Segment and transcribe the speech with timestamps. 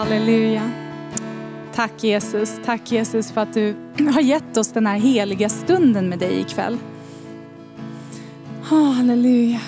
[0.00, 0.70] Halleluja.
[1.74, 3.74] Tack Jesus, tack Jesus för att du
[4.14, 6.78] har gett oss den här heliga stunden med dig ikväll.
[8.70, 9.60] Oh, halleluja.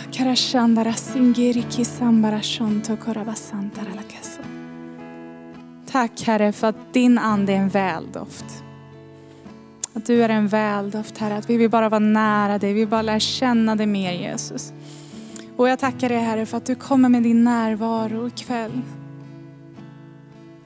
[5.91, 8.65] Tack Herre för att din ande är en väldoft.
[9.93, 12.89] Att du är en väldoft Herre, att vi vill bara vara nära dig, vi vill
[12.89, 14.73] bara lära känna dig mer Jesus.
[15.57, 18.83] Och jag tackar dig Herre för att du kommer med din närvaro ikväll.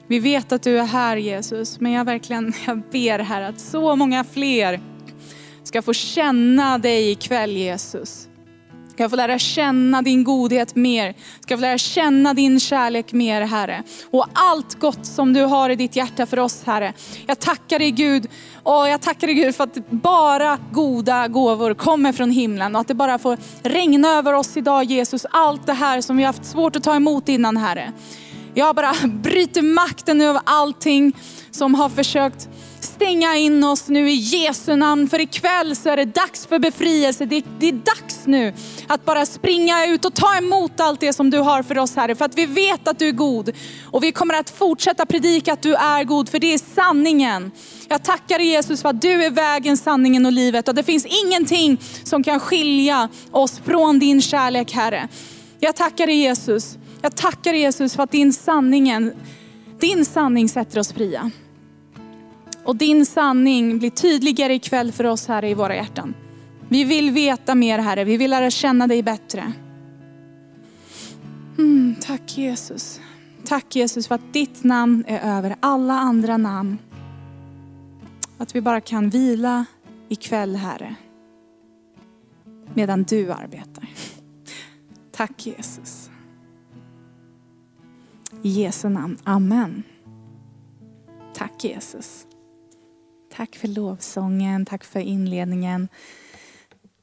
[0.09, 3.95] Vi vet att du är här Jesus, men jag verkligen jag ber här att så
[3.95, 4.79] många fler
[5.63, 8.27] ska få känna dig ikväll Jesus.
[8.91, 11.15] Ska få lära känna din godhet mer.
[11.39, 13.83] Ska få lära känna din kärlek mer Herre.
[14.11, 16.93] Och allt gott som du har i ditt hjärta för oss Herre.
[17.27, 18.27] Jag tackar dig Gud,
[18.63, 22.75] och jag tackar dig Gud för att bara goda gåvor kommer från himlen.
[22.75, 25.25] Och att det bara får regna över oss idag Jesus.
[25.31, 27.93] Allt det här som vi har haft svårt att ta emot innan Herre.
[28.57, 31.15] Jag bara bryter makten över allting
[31.51, 35.09] som har försökt stänga in oss nu i Jesu namn.
[35.09, 37.25] För ikväll så är det dags för befrielse.
[37.25, 38.53] Det, det, är dags nu
[38.87, 42.15] att bara springa ut och ta emot allt det som du har för oss Herre.
[42.15, 43.51] För att vi vet att du är god.
[43.85, 47.51] Och vi kommer att fortsätta predika att du är god, för det är sanningen.
[47.89, 50.67] Jag tackar dig Jesus för att du är vägen, sanningen och livet.
[50.67, 55.07] Och det finns ingenting som kan skilja oss från din kärlek Herre.
[55.59, 56.77] Jag tackar dig Jesus.
[57.07, 59.13] Jag tackar Jesus för att din, sanningen,
[59.79, 61.31] din sanning sätter oss fria.
[62.63, 66.13] Och din sanning blir tydligare ikväll för oss här i våra hjärtan.
[66.69, 69.51] Vi vill veta mer Herre, vi vill lära känna dig bättre.
[71.57, 73.01] Mm, tack Jesus.
[73.45, 76.77] Tack Jesus för att ditt namn är över alla andra namn.
[78.37, 79.65] Att vi bara kan vila
[80.09, 80.95] ikväll Herre.
[82.73, 83.89] Medan du arbetar.
[85.11, 85.96] Tack Jesus.
[88.43, 89.83] I Jesu namn, Amen.
[91.33, 92.25] Tack Jesus.
[93.35, 95.87] Tack för lovsången, tack för inledningen.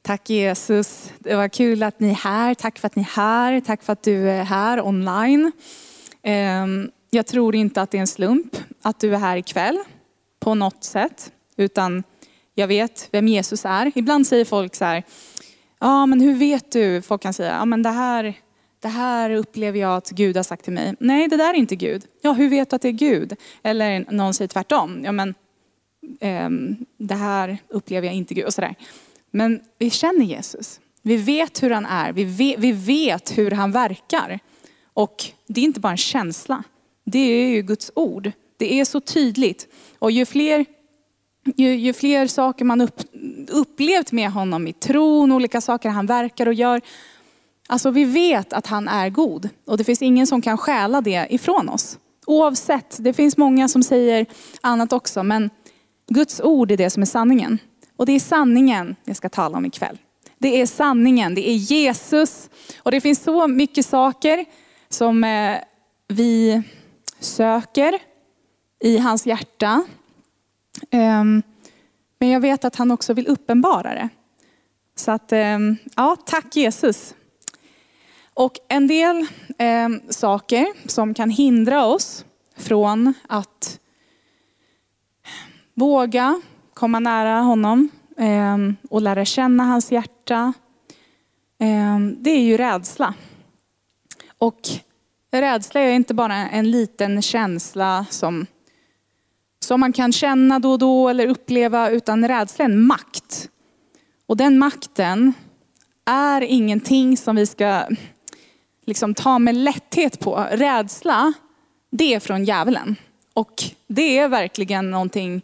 [0.01, 2.53] Tack Jesus, det var kul att ni är här.
[2.53, 5.51] Tack för att ni är här, tack för att du är här online.
[6.21, 9.79] Ehm, jag tror inte att det är en slump att du är här ikväll
[10.39, 12.03] på något sätt, utan
[12.53, 13.91] jag vet vem Jesus är.
[13.95, 15.03] Ibland säger folk så här,
[15.79, 17.01] ja men hur vet du?
[17.01, 18.33] Folk kan säga, ja men det här,
[18.85, 20.95] det här upplever jag att Gud har sagt till mig.
[20.99, 22.05] Nej, det där är inte Gud.
[22.21, 23.35] Ja, hur vet du att det är Gud?
[23.63, 25.01] Eller någon säger tvärtom.
[25.05, 25.35] Ja, men
[26.19, 28.75] ehm, det här upplever jag inte Gud och sådär.
[29.31, 30.79] Men vi känner Jesus.
[31.01, 32.13] Vi vet hur han är.
[32.13, 34.39] Vi vet, vi vet hur han verkar.
[34.93, 36.63] Och det är inte bara en känsla.
[37.05, 38.31] Det är ju Guds ord.
[38.57, 39.67] Det är så tydligt.
[39.99, 40.65] Och ju fler,
[41.55, 43.01] ju, ju fler saker man upp,
[43.49, 46.81] upplevt med honom i tron, olika saker han verkar och gör.
[47.67, 49.49] Alltså vi vet att han är god.
[49.65, 51.99] Och det finns ingen som kan stjäla det ifrån oss.
[52.25, 54.25] Oavsett, det finns många som säger
[54.61, 55.23] annat också.
[55.23, 55.49] Men
[56.07, 57.59] Guds ord är det som är sanningen.
[57.97, 59.97] Och det är sanningen jag ska tala om ikväll.
[60.37, 62.49] Det är sanningen, det är Jesus.
[62.83, 64.45] Och det finns så mycket saker
[64.89, 65.57] som eh,
[66.07, 66.63] vi
[67.19, 67.99] söker
[68.79, 69.83] i hans hjärta.
[70.91, 71.43] Ehm,
[72.19, 74.09] men jag vet att han också vill uppenbara det.
[74.95, 77.15] Så att, ehm, ja, tack Jesus.
[78.37, 82.25] Och en del eh, saker som kan hindra oss
[82.57, 83.79] från att
[85.73, 86.41] Våga
[86.73, 88.57] komma nära honom eh,
[88.89, 90.53] och lära känna hans hjärta.
[91.59, 93.13] eh, det är ju rädsla.
[94.37, 94.59] Och
[95.31, 98.45] rädsla är inte bara en liten känsla som,
[99.59, 103.49] som man kan känna då och då eller uppleva, utan rädsla är en makt.
[104.25, 105.33] Och den makten
[106.05, 107.83] är ingenting som vi ska
[108.85, 110.47] liksom ta med lätthet på.
[110.51, 111.33] Rädsla,
[111.91, 112.95] det är från djävulen.
[113.33, 115.41] Och det är verkligen någonting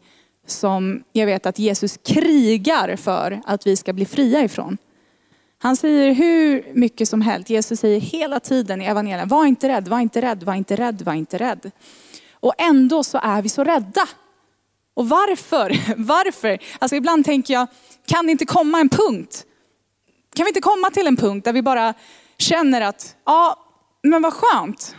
[0.47, 4.77] som jag vet att Jesus krigar för att vi ska bli fria ifrån.
[5.57, 9.87] Han säger hur mycket som helst, Jesus säger hela tiden i evangelien, var inte rädd,
[9.87, 11.71] var inte rädd, var inte rädd, var inte rädd.
[12.33, 14.07] Och ändå så är vi så rädda.
[14.93, 15.95] Och varför?
[15.97, 16.57] Varför?
[16.79, 17.67] Alltså ibland tänker jag,
[18.05, 19.45] kan det inte komma en punkt?
[20.35, 21.93] Kan vi inte komma till en punkt där vi bara
[22.41, 23.55] känner att, ja,
[24.03, 24.95] men vad skönt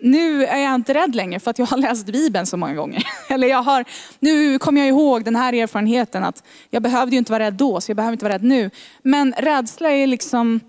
[0.00, 3.04] nu är jag inte rädd längre för att jag har läst Bibeln så många gånger.
[3.28, 3.84] Eller jag har,
[4.20, 7.80] nu kommer jag ihåg den här erfarenheten att jag behövde ju inte vara rädd då,
[7.80, 8.70] så jag behöver inte vara rädd nu.
[9.02, 10.60] Men rädsla är liksom,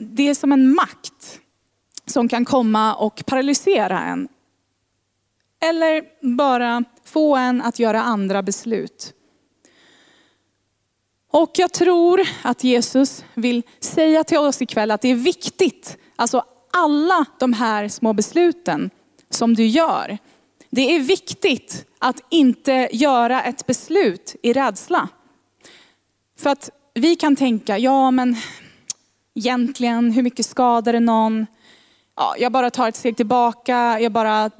[0.00, 1.40] det är som en makt
[2.06, 4.28] som kan komma och paralysera en.
[5.60, 6.02] Eller
[6.36, 9.14] bara få en att göra andra beslut.
[11.32, 16.44] Och jag tror att Jesus vill säga till oss ikväll att det är viktigt, alltså
[16.72, 18.90] alla de här små besluten
[19.30, 20.18] som du gör,
[20.70, 25.08] det är viktigt att inte göra ett beslut i rädsla.
[26.38, 28.36] För att vi kan tänka, ja men
[29.34, 31.46] egentligen, hur mycket skadar det någon?
[32.16, 34.50] Ja, jag bara tar ett steg tillbaka, jag bara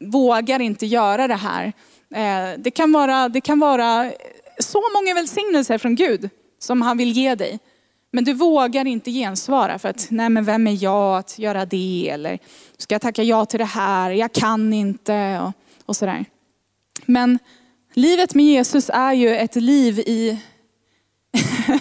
[0.00, 1.72] vågar inte göra det här.
[2.14, 4.12] Eh, det kan vara, det kan vara
[4.60, 7.58] så många välsignelser från Gud som han vill ge dig.
[8.10, 12.08] Men du vågar inte gensvara för att, nej men vem är jag att göra det?
[12.10, 12.38] Eller
[12.76, 14.10] ska jag tacka ja till det här?
[14.10, 15.52] Jag kan inte och,
[15.86, 16.24] och sådär.
[17.06, 17.38] Men
[17.94, 20.38] livet med Jesus är ju ett liv i,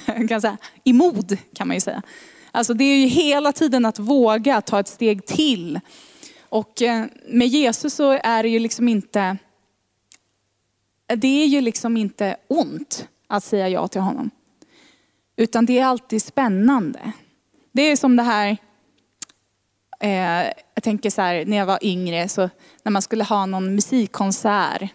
[0.29, 2.01] kan säga, i mod kan man ju säga.
[2.51, 5.79] Alltså det är ju hela tiden att våga ta ett steg till.
[6.50, 9.38] Och eh, med Jesus så är det ju liksom inte,
[11.15, 14.31] det är ju liksom inte ont att säga ja till honom.
[15.38, 17.12] Utan det är alltid spännande.
[17.71, 18.57] Det är som det här,
[20.00, 22.50] eh, jag tänker så här, när jag var yngre, så
[22.83, 24.92] när man skulle ha någon musikkonsert.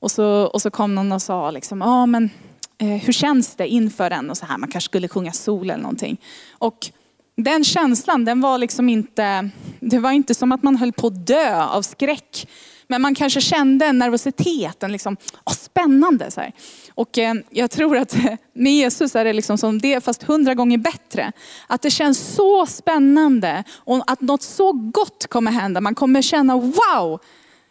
[0.00, 2.30] Och så, och så kom någon och sa liksom, ah, men
[2.78, 4.30] eh, hur känns det inför den?
[4.30, 6.20] Och så här, man kanske skulle sjunga sol eller någonting.
[6.50, 6.90] Och
[7.36, 9.50] den känslan, den var liksom inte,
[9.80, 12.48] det var inte som att man höll på att dö av skräck.
[12.86, 16.30] Men man kanske kände en nervositet, en liksom, åh, spännande.
[16.30, 16.52] Så här.
[16.94, 18.16] Och eh, jag tror att
[18.52, 21.32] med Jesus är det liksom som det, fast hundra gånger bättre.
[21.66, 25.80] Att det känns så spännande och att något så gott kommer hända.
[25.80, 27.20] Man kommer känna, wow,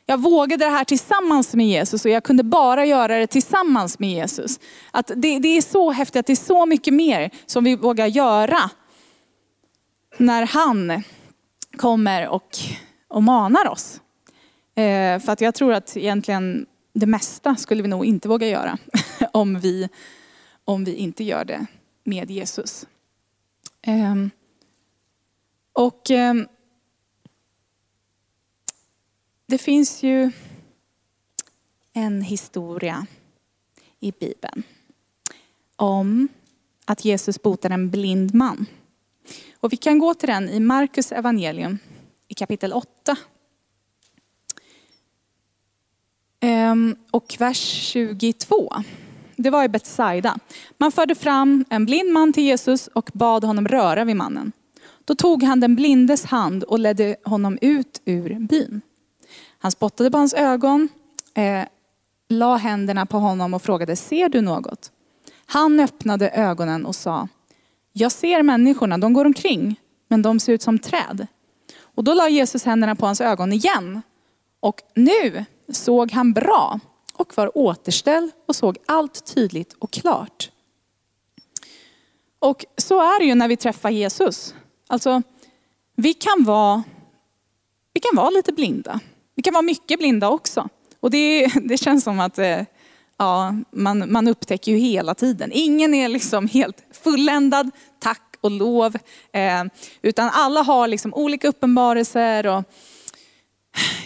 [0.05, 4.09] jag vågade det här tillsammans med Jesus och jag kunde bara göra det tillsammans med
[4.09, 4.59] Jesus.
[4.91, 8.07] Att det, det är så häftigt, att det är så mycket mer som vi vågar
[8.07, 8.69] göra
[10.17, 11.03] när han
[11.77, 12.49] kommer och,
[13.07, 13.99] och manar oss.
[14.75, 18.77] Eh, för att jag tror att egentligen det mesta skulle vi nog inte våga göra
[19.31, 19.89] om vi,
[20.65, 21.65] om vi inte gör det
[22.03, 22.87] med Jesus.
[23.81, 24.15] Eh,
[25.73, 26.33] och eh,
[29.45, 30.31] det finns ju
[31.93, 33.05] en historia
[33.99, 34.63] i Bibeln
[35.75, 36.27] om
[36.85, 38.65] att Jesus botar en blind man.
[39.59, 41.79] Och vi kan gå till den i Markus evangelium
[42.27, 43.17] i kapitel 8.
[46.45, 48.73] Ehm, och vers 22.
[49.35, 50.39] Det var i Betsaida.
[50.77, 54.51] Man förde fram en blind man till Jesus och bad honom röra vid mannen.
[55.05, 58.81] Då tog han den blindes hand och ledde honom ut ur byn.
[59.59, 60.89] Han spottade på hans ögon,
[61.33, 61.63] eh,
[62.29, 64.91] la händerna på honom och frågade, ser du något?
[65.45, 67.27] Han öppnade ögonen och sa,
[67.93, 71.27] jag ser människorna, de går omkring, men de ser ut som träd.
[71.79, 74.01] Och då la Jesus händerna på hans ögon igen.
[74.59, 76.79] Och nu såg han bra
[77.13, 80.49] och var återställd och såg allt tydligt och klart.
[82.39, 84.55] Och så är det ju när vi träffar Jesus.
[84.87, 85.21] Alltså,
[85.95, 86.83] vi kan vara,
[87.93, 88.99] vi kan vara lite blinda.
[89.35, 90.69] Vi kan vara mycket blinda också.
[90.99, 92.61] Och det, det känns som att eh,
[93.17, 95.51] ja, man, man upptäcker ju hela tiden.
[95.53, 98.95] Ingen är liksom helt fulländad, tack och lov.
[99.31, 99.63] Eh,
[100.01, 102.63] utan alla har liksom olika uppenbarelser och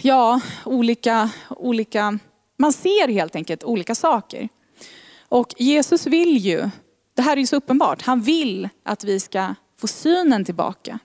[0.02, 2.20] ja, olika, olika,
[2.58, 4.50] man ser helt enkelt olika saker.
[5.30, 6.70] Och Jesus vill ju,
[7.14, 11.00] det här är ju så uppenbart, han vill att vi ska få synen tillbaka.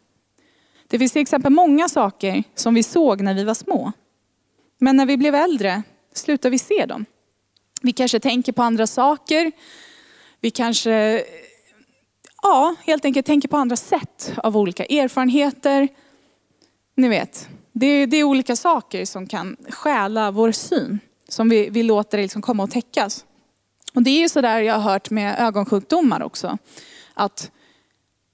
[0.89, 3.93] Det finns till exempel många saker som vi såg när vi var små.
[4.79, 5.83] Men när vi blev äldre
[6.13, 7.05] slutar vi se dem.
[7.83, 9.53] Vi kanske tänker på andra saker.
[10.41, 11.25] Vi kanske
[12.43, 15.89] ja, helt enkelt tänker på andra sätt av olika erfarenheter.
[16.95, 20.99] Ni vet, det är, det är olika saker som kan stjäla vår syn.
[21.29, 23.25] Som vi, vi låter liksom komma och täckas.
[23.95, 26.59] Och det är ju sådär jag har hört med ögonsjukdomar också.
[27.15, 27.51] Att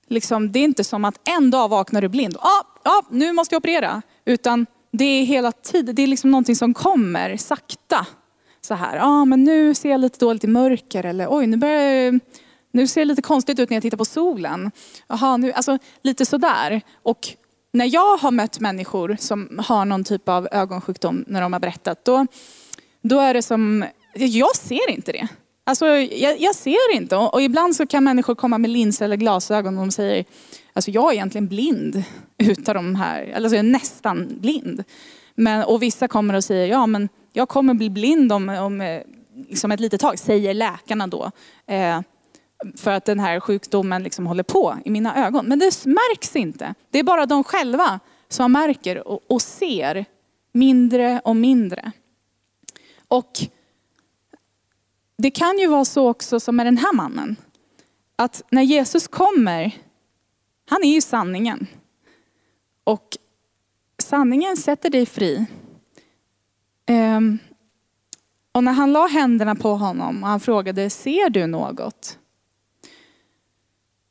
[0.08, 2.36] liksom, det är inte som att en dag vaknar du blind.
[2.36, 2.40] Ah,
[2.84, 4.02] ja, ah, ah, nu måste jag operera.
[4.24, 8.06] Utan det är hela tiden, det är liksom någonting som kommer sakta.
[8.60, 11.04] Så här, ja ah, men nu ser jag lite dåligt i mörker.
[11.04, 12.20] Eller oj, nu börjar jag,
[12.72, 14.70] nu ser det lite konstigt ut när jag tittar på solen.
[15.06, 16.80] Aha, nu, alltså lite sådär.
[17.02, 17.28] Och
[17.72, 22.04] när jag har mött människor som har någon typ av ögonsjukdom när de har berättat,
[22.04, 22.26] då,
[23.02, 23.84] då är det som,
[24.14, 25.28] jag ser inte det.
[25.64, 27.16] Alltså, jag, jag ser inte.
[27.16, 30.24] Och, och, ibland så kan människor komma med linser eller glasögon och de säger,
[30.72, 32.02] alltså jag är egentligen blind
[32.38, 34.84] utav de här, alltså jag är nästan blind.
[35.34, 39.02] Men, och vissa kommer och säger, ja men jag kommer bli blind om, om eh,
[39.48, 41.30] liksom ett litet tag, säger läkarna då.
[41.66, 42.00] Eh,
[42.76, 45.46] för att den här sjukdomen liksom håller på i mina ögon.
[45.46, 46.74] Men det märks inte.
[46.90, 50.04] Det är bara de själva som märker och, och ser
[50.52, 51.92] mindre och mindre.
[53.08, 53.32] Och
[55.16, 57.36] det kan ju vara så också som med den här mannen.
[58.16, 59.76] Att när Jesus kommer,
[60.68, 61.66] han är ju sanningen.
[62.84, 63.16] Och
[64.02, 65.46] sanningen sätter dig fri.
[66.86, 67.38] Ehm,
[68.52, 72.18] och när han la händerna på honom och han frågade, ser du något?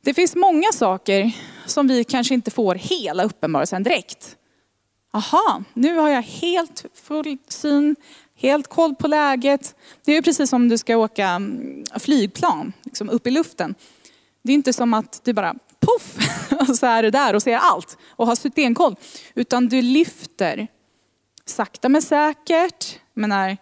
[0.07, 1.31] Det finns många saker
[1.65, 4.37] som vi kanske inte får hela uppenbarelsen direkt.
[5.13, 7.95] Aha, nu har jag helt full syn,
[8.35, 9.75] helt koll på läget.
[10.05, 13.75] Det är precis som du ska åka mm, flygplan, liksom upp i luften.
[14.43, 16.17] Det är inte som att du bara poff,
[16.69, 18.95] och så är du där och ser allt och har stenkoll.
[19.35, 20.67] Utan du lyfter
[21.45, 22.99] sakta men säkert.
[23.13, 23.57] menar,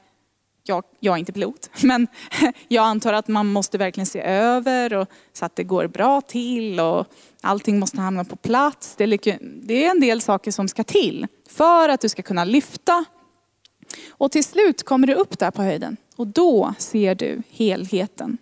[0.68, 2.08] jag, jag är inte pilot, men
[2.68, 6.80] jag antar att man måste verkligen se över och, så att det går bra till
[6.80, 7.08] och
[7.42, 8.96] allting måste hamna på plats.
[8.98, 12.46] Det är, det är en del saker som ska till för att du ska kunna
[12.46, 13.06] lyfta.
[14.10, 18.38] Och till slut kommer du upp där på höjden och då ser du helheten.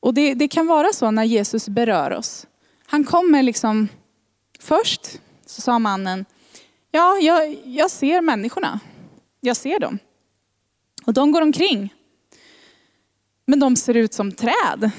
[0.00, 2.46] Och det, det kan vara så när Jesus berör oss.
[2.86, 3.88] Han kommer liksom,
[4.60, 6.24] först så sa mannen,
[6.90, 8.80] ja jag, jag ser människorna.
[9.40, 9.98] Jag ser dem.
[11.10, 11.94] Och de går omkring.
[13.46, 14.90] Men de ser ut som träd.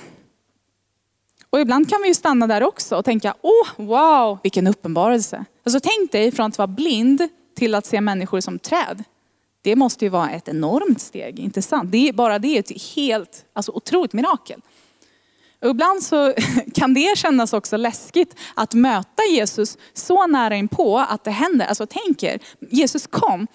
[1.49, 5.45] Och ibland kan vi ju stanna där också och tänka, åh wow, vilken uppenbarelse.
[5.63, 9.03] Alltså tänk dig från att vara blind till att se människor som träd.
[9.61, 11.91] Det måste ju vara ett enormt steg, inte sant?
[11.91, 14.61] Det är, bara det är ett helt, alltså otroligt mirakel.
[15.61, 16.33] Och ibland så
[16.73, 21.65] kan det kännas också läskigt att möta Jesus så nära inpå att det händer.
[21.65, 22.39] Alltså tänk er,
[22.69, 23.47] Jesus kom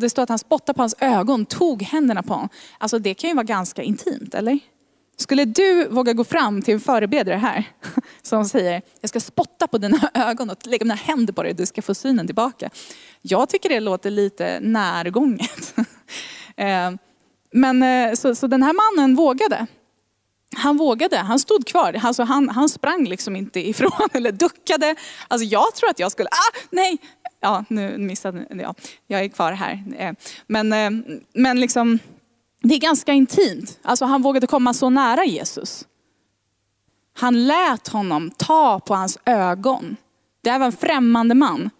[0.00, 2.48] och det står att han spottade på hans ögon, tog händerna på honom.
[2.78, 4.58] Alltså det kan ju vara ganska intimt, eller?
[5.16, 7.64] Skulle du våga gå fram till en förebedjare här
[8.22, 11.66] som säger, jag ska spotta på dina ögon och lägga mina händer på dig, du
[11.66, 12.70] ska få synen tillbaka.
[13.22, 15.74] Jag tycker det låter lite närgånget.
[16.56, 16.90] Eh,
[17.52, 19.66] men eh, så, så den här mannen vågade.
[20.56, 22.00] Han vågade, han stod kvar.
[22.02, 24.94] Alltså han, han sprang liksom inte ifrån eller duckade.
[25.28, 26.98] Alltså jag tror att jag skulle, ah, nej,
[27.40, 28.74] ja nu missade jag,
[29.06, 29.84] jag är kvar här.
[29.98, 30.12] Eh,
[30.46, 31.98] men, eh, men liksom,
[32.62, 33.78] det är ganska intimt.
[33.82, 35.86] Alltså han vågade komma så nära Jesus.
[37.12, 39.96] Han lät honom ta på hans ögon.
[40.42, 41.70] Det här var en främmande man.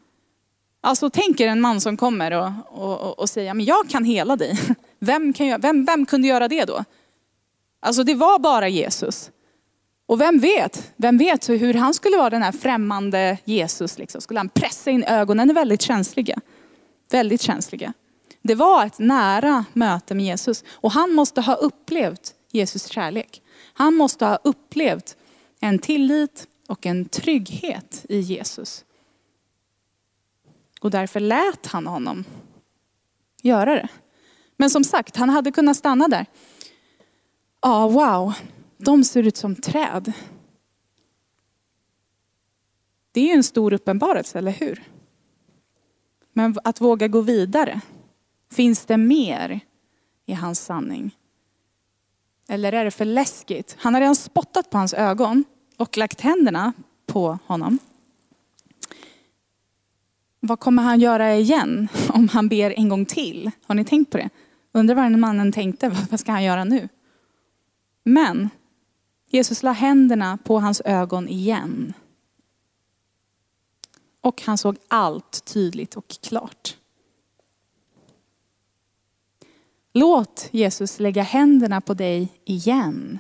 [0.81, 4.37] Alltså tänk er en man som kommer och, och, och säger, men jag kan hela
[4.37, 4.59] dig.
[4.99, 6.85] Vem, kan, vem, vem kunde göra det då?
[7.81, 9.31] Alltså det var bara Jesus.
[10.11, 13.99] Och vem vet, vem vet hur han skulle vara den här främmande Jesus.
[13.99, 14.21] Liksom.
[14.21, 16.41] Skulle han pressa in ögonen är väldigt känsliga.
[17.11, 17.93] Väldigt känsliga.
[18.43, 20.65] Det var ett nära möte med Jesus.
[20.71, 23.43] Och han måste ha upplevt Jesus kärlek.
[23.73, 25.17] Han måste ha upplevt
[25.61, 28.85] en tillit och en trygghet i Jesus.
[30.81, 32.25] Och därför lät han honom
[33.43, 33.89] göra det.
[34.57, 36.27] Men som sagt, han hade kunnat stanna där.
[37.63, 38.35] Ja, wow,
[38.85, 40.13] de ser ut som träd.
[43.13, 44.83] Det är ju en stor uppenbarelse, eller hur?
[46.33, 47.81] Men att våga gå vidare.
[48.53, 49.61] Finns det mer
[50.27, 51.17] i hans sanning?
[52.49, 53.77] Eller är det för läskigt?
[53.79, 55.45] Han har redan spottat på hans ögon
[55.77, 56.73] och lagt händerna
[57.07, 57.79] på honom.
[60.41, 63.51] Vad kommer han göra igen om han ber en gång till?
[63.67, 64.31] Har ni tänkt på det?
[64.73, 66.89] Undrar vad den mannen tänkte, vad ska han göra nu?
[68.05, 68.51] Men
[69.33, 71.93] Jesus la händerna på hans ögon igen.
[74.21, 76.77] Och han såg allt tydligt och klart.
[79.93, 83.19] Låt Jesus lägga händerna på dig igen.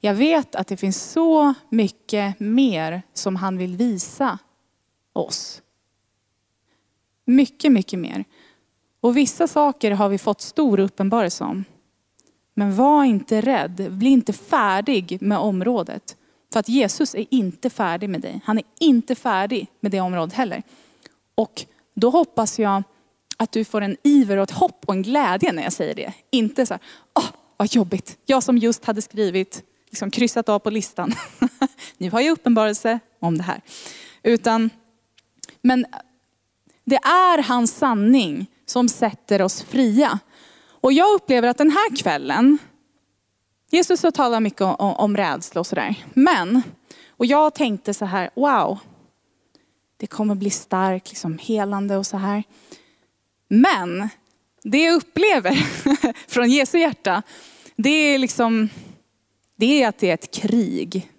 [0.00, 4.38] Jag vet att det finns så mycket mer som han vill visa
[5.12, 5.62] oss.
[7.24, 8.24] Mycket, mycket mer.
[9.00, 11.64] Och vissa saker har vi fått stor uppenbarelse om.
[12.54, 16.16] Men var inte rädd, bli inte färdig med området.
[16.52, 18.40] För att Jesus är inte färdig med dig.
[18.44, 20.62] Han är inte färdig med det området heller.
[21.34, 22.82] Och då hoppas jag
[23.36, 26.12] att du får en iver och ett hopp och en glädje när jag säger det.
[26.30, 26.80] Inte så här,
[27.14, 28.18] åh vad jobbigt.
[28.26, 31.14] Jag som just hade skrivit, liksom kryssat av på listan.
[31.98, 33.60] nu har jag uppenbarelse om det här.
[34.22, 34.70] Utan,
[35.62, 35.86] men
[36.84, 40.18] det är hans sanning som sätter oss fria.
[40.84, 42.58] Och jag upplever att den här kvällen,
[43.70, 46.04] Jesus har talat mycket om, om rädsla och sådär.
[46.14, 46.62] Men,
[47.08, 48.78] och jag tänkte så här, wow,
[49.96, 52.44] det kommer bli starkt, liksom helande och så här.
[53.48, 54.08] Men
[54.62, 55.52] det jag upplever
[56.28, 57.22] från Jesu hjärta,
[57.76, 58.68] det är liksom,
[59.56, 61.10] det är att det är ett krig.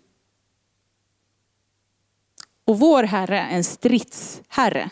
[2.66, 4.90] Och vår Herre är en stridsherre.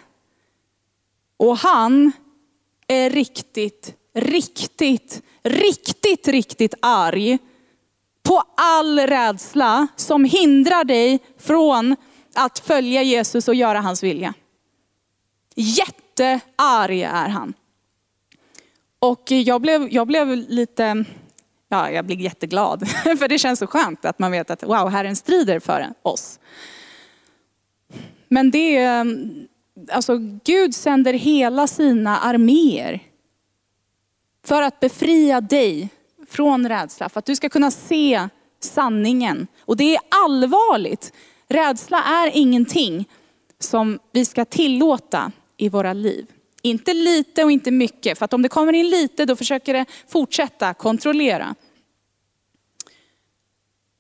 [1.38, 2.12] Och han
[2.88, 7.38] är riktigt, riktigt, riktigt, riktigt arg
[8.24, 11.96] på all rädsla som hindrar dig från
[12.34, 14.34] att följa Jesus och göra hans vilja.
[15.56, 17.54] Jättearg är han.
[19.00, 21.06] Och jag blev, jag blev lite,
[21.70, 22.88] ja jag blev jätteglad.
[23.20, 26.40] För det känns så skönt att man vet att wow, Herren strider för oss.
[28.28, 29.06] Men det är,
[29.92, 33.13] alltså Gud sänder hela sina arméer
[34.46, 35.90] för att befria dig
[36.28, 37.10] från rädsla.
[37.10, 39.48] För att du ska kunna se sanningen.
[39.60, 41.14] Och det är allvarligt.
[41.48, 43.10] Rädsla är ingenting
[43.60, 46.26] som vi ska tillåta i våra liv.
[46.62, 49.86] Inte lite och inte mycket, för att om det kommer in lite då försöker det
[50.08, 51.56] fortsätta kontrollera.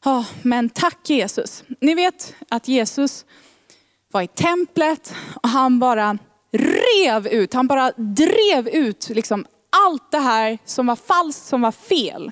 [0.05, 1.63] Ja, men tack Jesus.
[1.81, 3.25] Ni vet att Jesus
[4.11, 6.17] var i templet och han bara
[6.51, 9.45] rev ut, han bara drev ut liksom
[9.85, 12.31] allt det här som var falskt, som var fel.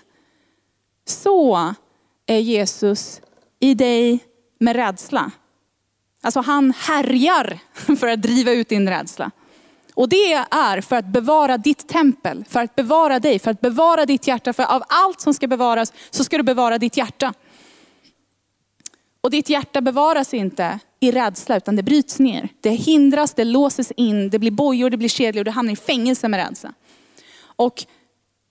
[1.06, 1.74] Så
[2.26, 3.22] är Jesus
[3.60, 4.20] i dig
[4.60, 5.32] med rädsla.
[6.24, 7.60] Alltså han härjar
[8.00, 9.32] för att driva ut din rädsla.
[9.94, 14.06] Och det är för att bevara ditt tempel, för att bevara dig, för att bevara
[14.06, 14.54] ditt hjärta.
[14.54, 17.34] För av allt som ska bevaras så ska du bevara ditt hjärta.
[19.22, 22.50] Och ditt hjärta bevaras inte i rädsla, utan det bryts ner.
[22.62, 26.28] Det hindras, det låses in, det blir bojor, det blir kedjor, du hamnar i fängelse
[26.28, 26.74] med rädsla.
[27.62, 27.86] Och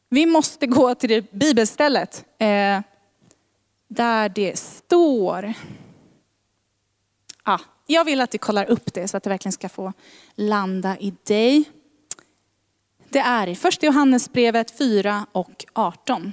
[0.09, 2.81] vi måste gå till det bibelstället eh,
[3.89, 5.55] där det står,
[7.43, 9.93] ah, jag vill att du kollar upp det så att det verkligen ska få
[10.35, 11.65] landa i dig.
[13.09, 16.33] Det är i första Johannesbrevet 4 och 18.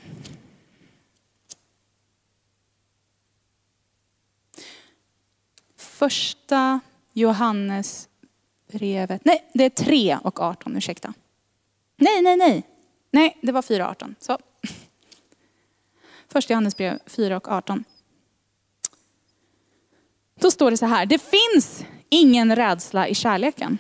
[5.78, 6.80] Första
[7.14, 11.14] Johannesbrevet, nej det är 3 och 18, ursäkta.
[11.98, 12.64] Nej, nej, nej.
[13.12, 14.16] Nej, det var 4 och 18.
[14.20, 14.38] Så.
[16.32, 17.84] Första Johannesbrev 4 och 18.
[20.40, 23.78] Då står det så här, det finns ingen rädsla i kärleken.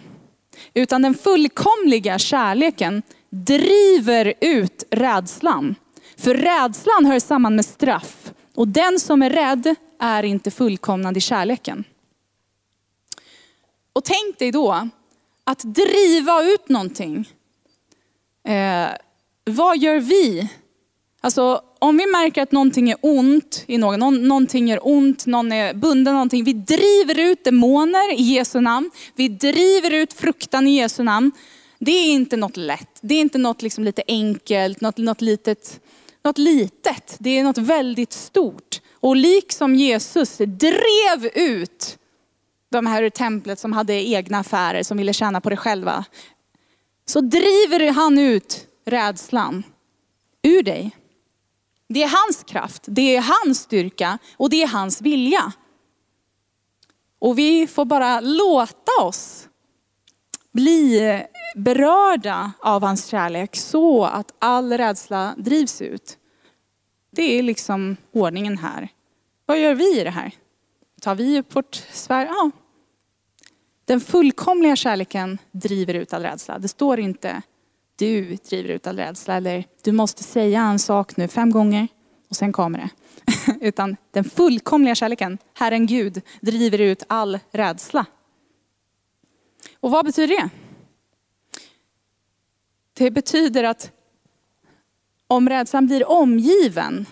[0.73, 5.75] Utan den fullkomliga kärleken driver ut rädslan.
[6.17, 8.33] För rädslan hör samman med straff.
[8.55, 11.83] Och den som är rädd är inte fullkomnad i kärleken.
[13.93, 14.89] Och tänk dig då
[15.43, 17.29] att driva ut någonting.
[18.47, 18.89] Eh,
[19.45, 20.49] vad gör vi?
[21.21, 25.51] Alltså om vi märker att någonting är ont i någon, någon, någonting gör ont, någon
[25.51, 26.43] är bunden någonting.
[26.43, 28.91] Vi driver ut demoner i Jesu namn.
[29.15, 31.31] Vi driver ut fruktan i Jesu namn.
[31.79, 32.99] Det är inte något lätt.
[33.01, 35.79] Det är inte något liksom lite enkelt, något, något, litet,
[36.23, 37.15] något litet.
[37.19, 38.81] Det är något väldigt stort.
[38.93, 41.97] Och liksom Jesus drev ut
[42.69, 46.05] de här ur templet som hade egna affärer, som ville tjäna på det själva.
[47.09, 49.63] Så driver han ut rädslan
[50.41, 50.95] ur dig.
[51.87, 55.51] Det är hans kraft, det är hans styrka och det är hans vilja.
[57.19, 59.49] Och vi får bara låta oss
[60.51, 61.23] bli
[61.55, 66.17] berörda av hans kärlek så att all rädsla drivs ut.
[67.11, 68.89] Det är liksom ordningen här.
[69.45, 70.31] Vad gör vi i det här?
[71.01, 72.27] Tar vi upp vårt svärd?
[72.27, 72.51] Ja.
[73.87, 76.59] Den fullkomliga kärleken driver ut all rädsla.
[76.59, 77.41] Det står inte
[77.95, 81.87] du driver ut all rädsla eller du måste säga en sak nu fem gånger
[82.29, 82.89] och sen kommer det.
[83.67, 88.05] Utan den fullkomliga kärleken, Herren Gud, driver ut all rädsla.
[89.79, 90.49] Och vad betyder det?
[92.93, 93.91] Det betyder att
[95.27, 97.05] om rädslan blir omgiven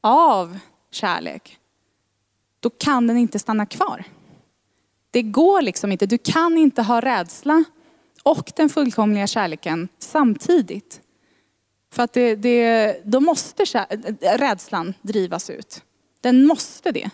[0.00, 0.58] av
[0.90, 1.58] kärlek,
[2.60, 4.04] då kan den inte stanna kvar.
[5.10, 7.64] Det går liksom inte, du kan inte ha rädsla
[8.22, 11.00] och den fullkomliga kärleken samtidigt.
[11.90, 13.64] För att det, det, då måste
[14.20, 15.82] rädslan drivas ut.
[16.20, 17.10] Den måste det.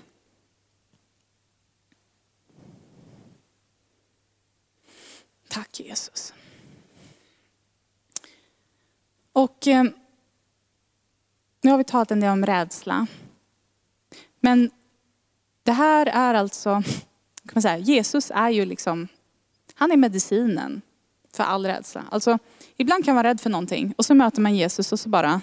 [5.49, 6.35] Tack Jesus.
[9.33, 9.85] Och eh,
[11.61, 13.07] nu har vi talat en del om rädsla.
[14.41, 14.71] Men
[15.63, 16.83] det här är alltså,
[17.47, 19.09] kan man säga, Jesus är ju liksom,
[19.75, 20.83] han är medicinen
[21.37, 22.05] för all rädsla.
[22.11, 22.39] Alltså,
[22.77, 25.41] ibland kan man vara rädd för någonting och så möter man Jesus och så bara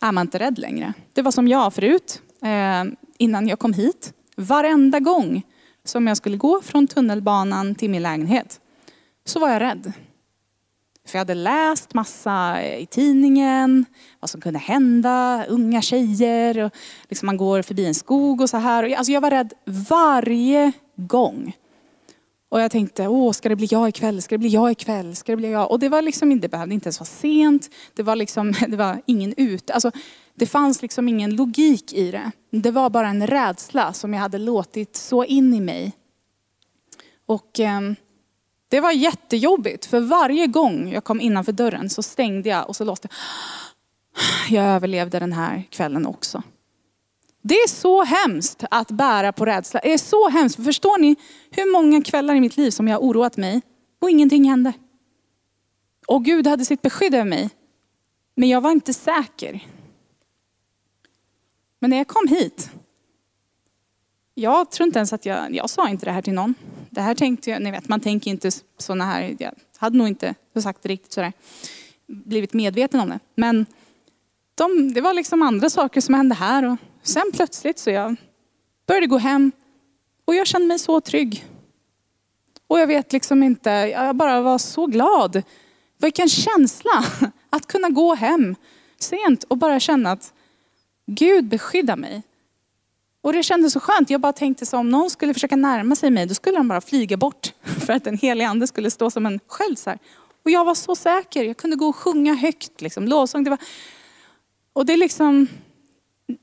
[0.00, 0.92] är man inte rädd längre.
[1.12, 2.84] Det var som jag förut, eh,
[3.18, 4.12] innan jag kom hit.
[4.36, 5.42] Varenda gång
[5.84, 8.60] som jag skulle gå från tunnelbanan till min lägenhet
[9.24, 9.92] så var jag rädd.
[11.06, 13.84] För jag hade läst massa eh, i tidningen,
[14.20, 16.72] vad som kunde hända, unga tjejer, och
[17.08, 18.96] liksom man går förbi en skog och så här.
[18.96, 21.56] Alltså jag var rädd varje gång.
[22.48, 24.22] Och jag tänkte, åh, ska det bli jag ikväll?
[24.22, 25.16] Ska det bli jag ikväll?
[25.16, 25.70] Ska det bli jag?
[25.70, 27.70] Och det var liksom, det behövde inte ens vara sent.
[27.94, 29.72] Det var liksom, det var ingen ute.
[29.72, 29.90] Alltså,
[30.34, 32.30] det fanns liksom ingen logik i det.
[32.50, 35.92] Det var bara en rädsla som jag hade låtit så in i mig.
[37.26, 37.80] Och eh,
[38.68, 42.84] Det var jättejobbigt, för varje gång jag kom innanför dörren så stängde jag och så
[42.84, 43.16] låste jag.
[44.58, 46.42] Jag överlevde den här kvällen också.
[47.46, 49.80] Det är så hemskt att bära på rädsla.
[49.82, 50.64] Det är så hemskt.
[50.64, 51.16] Förstår ni
[51.50, 53.62] hur många kvällar i mitt liv som jag har oroat mig
[54.00, 54.72] och ingenting hände?
[56.06, 57.50] Och Gud hade sitt beskydd över mig.
[58.34, 59.66] Men jag var inte säker.
[61.78, 62.70] Men när jag kom hit,
[64.34, 66.54] jag tror inte ens att jag, jag sa inte det här till någon.
[66.90, 70.34] Det här tänkte jag, ni vet man tänker inte sådana här, jag hade nog inte
[70.62, 71.32] sagt det riktigt sådär,
[72.06, 73.18] blivit medveten om det.
[73.34, 73.66] Men
[74.54, 78.16] de, det var liksom andra saker som hände här och sen plötsligt så jag
[78.86, 79.52] började gå hem
[80.24, 81.44] och jag kände mig så trygg.
[82.66, 85.42] Och jag vet liksom inte, jag bara var så glad.
[85.98, 87.04] Vilken känsla
[87.50, 88.56] att kunna gå hem
[88.98, 90.32] sent och bara känna att
[91.06, 92.22] Gud beskyddar mig.
[93.20, 94.10] Och det kändes så skönt.
[94.10, 96.80] Jag bara tänkte så om någon skulle försöka närma sig mig, då skulle han bara
[96.80, 97.52] flyga bort.
[97.62, 99.98] För att den helige ande skulle stå som en sköld så här.
[100.44, 101.44] Och jag var så säker.
[101.44, 103.44] Jag kunde gå och sjunga högt, liksom, lovsång.
[103.44, 103.58] Det var...
[104.72, 105.48] Och det liksom,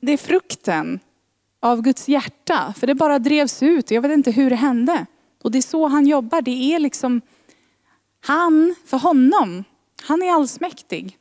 [0.00, 1.00] det är frukten
[1.60, 2.74] av Guds hjärta.
[2.78, 3.90] För det bara drevs ut.
[3.90, 5.06] Jag vet inte hur det hände.
[5.42, 6.42] Och det är så han jobbar.
[6.42, 7.20] Det är liksom,
[8.20, 9.64] han, för honom,
[10.02, 11.18] han är allsmäktig.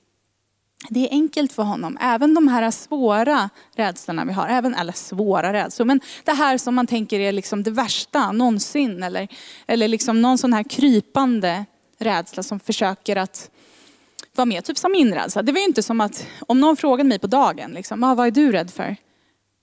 [0.89, 1.97] Det är enkelt för honom.
[2.01, 6.75] Även de här svåra rädslorna vi har, även, eller svåra rädslor, men det här som
[6.75, 9.03] man tänker är liksom det värsta någonsin.
[9.03, 9.27] Eller,
[9.67, 11.65] eller liksom någon sån här krypande
[11.97, 13.51] rädsla som försöker att
[14.35, 15.41] var mer typ som min rädsla.
[15.41, 18.27] Det var ju inte som att, om någon frågade mig på dagen, liksom, ah, vad
[18.27, 18.95] är du rädd för?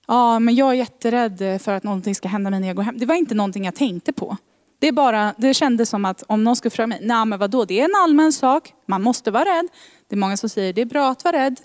[0.07, 2.97] Ja, men jag är jätterädd för att någonting ska hända mig när jag går hem.
[2.97, 4.37] Det var inte någonting jag tänkte på.
[4.79, 7.65] Det, är bara, det kändes som att om någon skulle fråga mig, nej men vadå,
[7.65, 9.67] det är en allmän sak, man måste vara rädd.
[10.07, 11.59] Det är många som säger det är bra att vara rädd,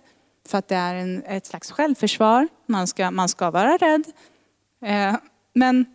[0.48, 2.48] för att det är en, ett slags självförsvar.
[2.66, 4.04] Man ska, man ska vara rädd.
[4.84, 5.16] Eh,
[5.54, 5.86] men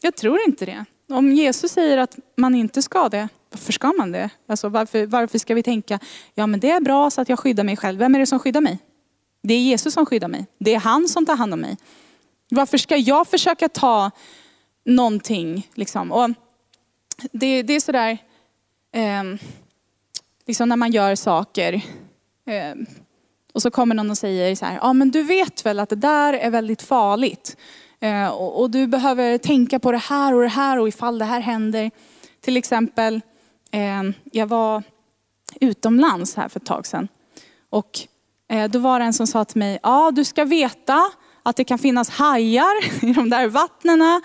[0.00, 0.84] jag tror inte det.
[1.08, 4.30] Om Jesus säger att man inte ska det, varför ska man det?
[4.46, 5.98] Alltså varför, varför ska vi tänka,
[6.34, 7.98] ja men det är bra så att jag skyddar mig själv.
[7.98, 8.78] Vem är det som skyddar mig?
[9.42, 10.46] Det är Jesus som skyddar mig.
[10.58, 11.76] Det är han som tar hand om mig.
[12.50, 14.10] Varför ska jag försöka ta
[14.84, 15.68] någonting?
[15.74, 16.12] Liksom?
[16.12, 16.30] Och
[17.32, 18.18] det, det är sådär,
[18.92, 19.22] eh,
[20.46, 21.74] liksom när man gör saker.
[22.46, 22.74] Eh,
[23.52, 25.96] och så kommer någon och säger så här, ja men du vet väl att det
[25.96, 27.56] där är väldigt farligt.
[28.00, 31.24] Eh, och, och, du behöver tänka på det här och det här och ifall det
[31.24, 31.90] här händer.
[32.40, 33.20] Till exempel,
[33.70, 34.02] Eh,
[34.32, 34.82] jag var
[35.60, 37.08] utomlands här för ett tag sedan.
[37.70, 37.98] Och
[38.48, 41.10] eh, då var det en som sa till mig, ja du ska veta
[41.42, 44.20] att det kan finnas hajar i de där vattnena.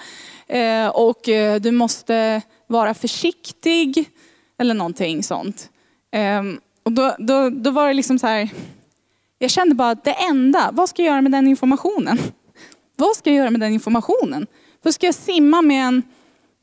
[0.47, 1.19] Eh, och
[1.61, 4.09] du måste vara försiktig
[4.57, 5.69] eller någonting sånt.
[6.11, 8.49] Ehm, och då, då, då var det liksom så här,
[9.39, 12.19] jag kände bara att det enda, vad ska jag göra med den informationen?
[12.97, 14.47] Vad ska jag göra med den informationen?
[14.83, 16.03] För ska jag simma med en,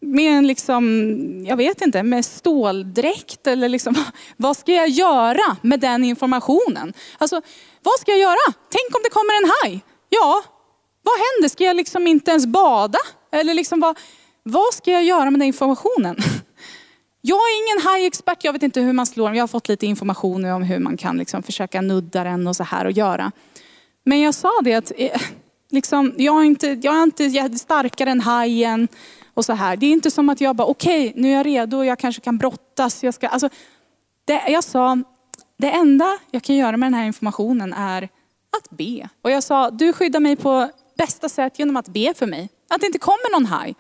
[0.03, 3.95] med en liksom, jag vet inte, med ståldräkt eller liksom,
[4.37, 6.93] vad ska jag göra med den informationen?
[7.19, 7.43] Alltså,
[7.83, 8.53] vad ska jag göra?
[8.71, 9.85] Tänk om det kommer en haj?
[10.09, 10.43] Ja,
[11.03, 11.49] vad händer?
[11.49, 12.99] Ska jag liksom inte ens bada?
[13.33, 13.99] Eller liksom, vad,
[14.43, 16.17] vad ska jag göra med den informationen?
[17.25, 19.37] Jag är ingen hajexpert, jag vet inte hur man slår den.
[19.37, 22.65] Jag har fått lite information om hur man kan liksom försöka nudda den och så
[22.65, 23.33] här och göra.
[24.05, 25.21] Men jag sa det att eh,
[25.71, 28.89] liksom, jag, är inte, jag är inte starkare än hajen
[29.35, 29.77] och så här.
[29.77, 32.23] Det är inte som att jag bara, okej okay, nu är jag redo, jag kanske
[32.23, 33.05] kan brottas.
[33.05, 33.49] Jag, ska, alltså,
[34.25, 34.99] det, jag sa,
[35.59, 38.03] det enda jag kan göra med den här informationen är
[38.59, 39.09] att be.
[39.23, 42.49] Och jag sa, du skyddar mig på bästa sätt genom att be för mig.
[42.69, 43.75] Att det inte kommer någon haj.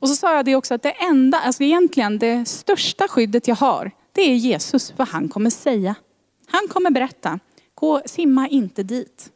[0.00, 3.56] Och så sa jag det också att det enda, alltså egentligen det största skyddet jag
[3.56, 4.92] har, det är Jesus.
[4.96, 5.94] Vad han kommer säga.
[6.46, 7.38] Han kommer berätta,
[7.74, 9.30] gå, simma inte dit.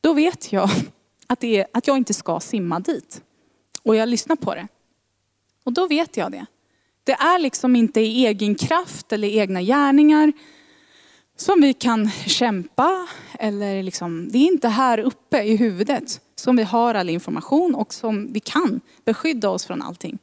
[0.00, 0.70] Då vet jag
[1.26, 3.22] att, det är, att jag inte ska simma dit.
[3.82, 4.68] Och jag lyssnar på det.
[5.64, 6.46] Och då vet jag det.
[7.04, 10.32] Det är liksom inte i egen kraft eller egna gärningar
[11.36, 13.08] som vi kan kämpa.
[13.38, 17.94] Eller liksom, det är inte här uppe i huvudet som vi har all information och
[17.94, 20.18] som vi kan beskydda oss från allting.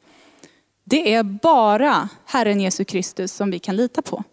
[0.84, 4.24] Det är bara Herren Jesus Kristus som vi kan lita på.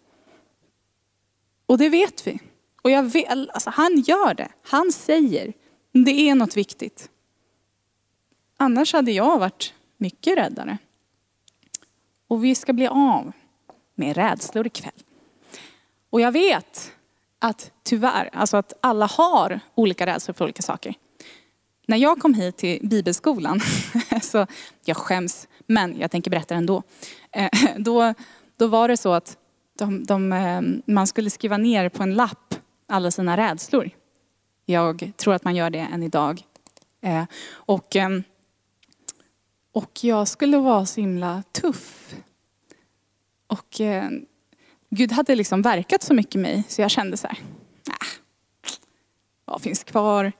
[1.66, 2.38] Och det vet vi.
[2.82, 4.48] Och jag vet, alltså han gör det.
[4.62, 5.52] Han säger,
[5.92, 7.10] det är något viktigt.
[8.56, 10.78] Annars hade jag varit mycket räddare.
[12.28, 13.32] Och vi ska bli av
[13.94, 15.02] med rädslor ikväll.
[16.10, 16.92] Och jag vet
[17.38, 20.94] att tyvärr, alltså att alla har olika rädslor för olika saker.
[21.86, 23.60] När jag kom hit till bibelskolan,
[24.22, 24.46] så
[24.84, 26.82] jag skäms, men jag tänker berätta ändå.
[27.32, 28.14] Eh, då,
[28.56, 29.36] då var det så att
[29.78, 30.60] de, de, eh,
[30.94, 32.54] man skulle skriva ner på en lapp
[32.86, 33.90] alla sina rädslor.
[34.64, 36.42] Jag tror att man gör det än idag.
[37.00, 37.96] Eh, och,
[39.76, 42.14] och jag skulle vara så himla tuff.
[43.46, 44.10] Och eh,
[44.90, 47.38] Gud hade liksom verkat så mycket i mig så jag kände så här,
[47.86, 48.08] nah,
[49.44, 50.32] vad finns kvar?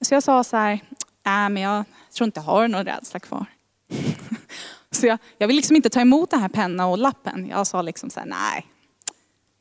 [0.00, 0.80] Så jag sa så här, äh,
[1.24, 3.46] men jag tror inte jag har någon rädsla kvar.
[4.90, 7.46] Så jag, jag vill liksom inte ta emot den här penna och lappen.
[7.46, 8.66] Jag sa liksom så här, nej,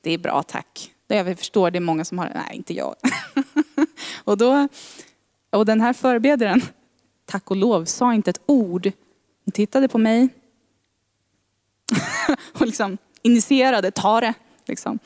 [0.01, 0.91] det är bra tack.
[1.07, 2.95] Det jag förstår, det är många som har nej inte jag.
[4.23, 4.67] och, då,
[5.49, 6.61] och den här förberedaren,
[7.29, 8.91] tack och lov, sa inte ett ord.
[9.45, 10.29] Hon tittade på mig
[12.53, 14.33] och liksom initierade, ta det.
[14.65, 14.99] Liksom.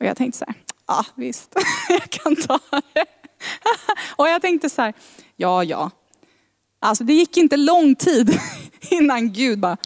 [0.00, 0.54] Och jag tänkte så här,
[0.86, 1.54] ja visst,
[1.88, 3.06] jag kan ta det.
[4.16, 4.94] och jag tänkte så här,
[5.36, 5.90] ja ja.
[6.80, 8.40] Alltså det gick inte lång tid
[8.90, 9.76] innan Gud bara,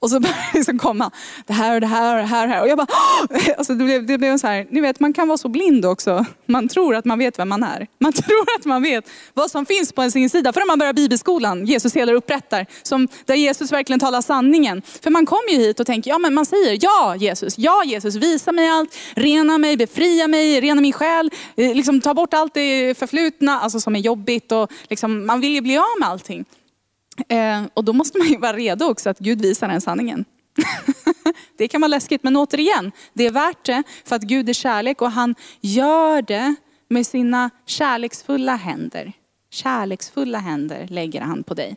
[0.00, 1.10] och så började det liksom komma
[1.46, 2.42] det här och det här och det här.
[2.42, 2.62] Och, det här.
[2.62, 2.86] och jag bara,
[3.58, 6.24] alltså det blev, det blev så här, ni vet man kan vara så blind också.
[6.46, 7.86] Man tror att man vet vem man är.
[7.98, 10.52] Man tror att man vet vad som finns på ens insida.
[10.52, 14.82] För när man börjar bibelskolan, Jesus hela upprättar, som, där Jesus verkligen talar sanningen.
[15.02, 18.14] För man kommer ju hit och tänker, ja men man säger ja Jesus, ja Jesus,
[18.14, 22.54] visa mig allt, rena mig, befria mig, rena min själ, eh, liksom ta bort allt
[22.54, 26.44] det förflutna, alltså som är jobbigt och liksom, man vill ju bli av med allting.
[27.28, 30.24] Eh, och då måste man ju vara redo också att Gud visar den sanningen.
[31.58, 35.02] det kan vara läskigt, men återigen, det är värt det för att Gud är kärlek
[35.02, 36.54] och han gör det
[36.88, 39.12] med sina kärleksfulla händer.
[39.50, 41.76] Kärleksfulla händer lägger han på dig.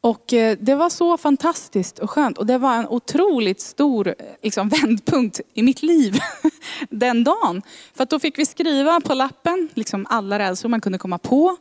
[0.00, 4.68] Och eh, det var så fantastiskt och skönt och det var en otroligt stor liksom,
[4.82, 6.18] vändpunkt i mitt liv
[6.90, 7.62] den dagen.
[7.94, 11.56] För att då fick vi skriva på lappen liksom, alla rädslor man kunde komma på.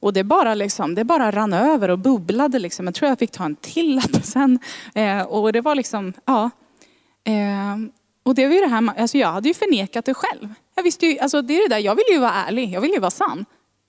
[0.00, 2.58] Och det bara, liksom, det bara rann över och bubblade.
[2.58, 2.86] Liksom.
[2.86, 4.58] Jag tror jag fick ta en till lapp sen.
[4.94, 6.50] Eh, och det var liksom, ja.
[7.24, 7.76] Eh,
[8.22, 10.54] och det var ju det här, alltså jag hade ju förnekat det själv.
[10.74, 12.94] Jag visste ju, alltså det är det där, jag ville ju vara ärlig, jag ville
[12.94, 13.44] ju vara sann.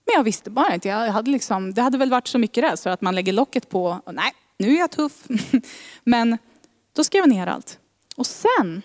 [0.05, 2.93] Men jag visste bara inte, jag hade liksom, det hade väl varit så mycket rädsla
[2.93, 5.27] att man lägger locket på, och nej, nu är jag tuff.
[6.03, 6.37] Men
[6.95, 7.79] då skrev jag ner allt.
[8.15, 8.81] Och sen,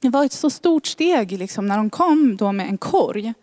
[0.00, 3.34] det var ett så stort steg liksom, när de kom då med en korg.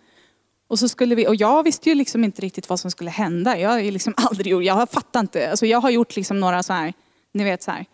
[0.67, 3.59] Och, så skulle vi, och jag visste ju liksom inte riktigt vad som skulle hända.
[3.59, 5.49] Jag har liksom aldrig gjort, jag fattar inte.
[5.49, 6.93] Alltså jag har gjort liksom några så här,
[7.33, 7.85] ni vet så här,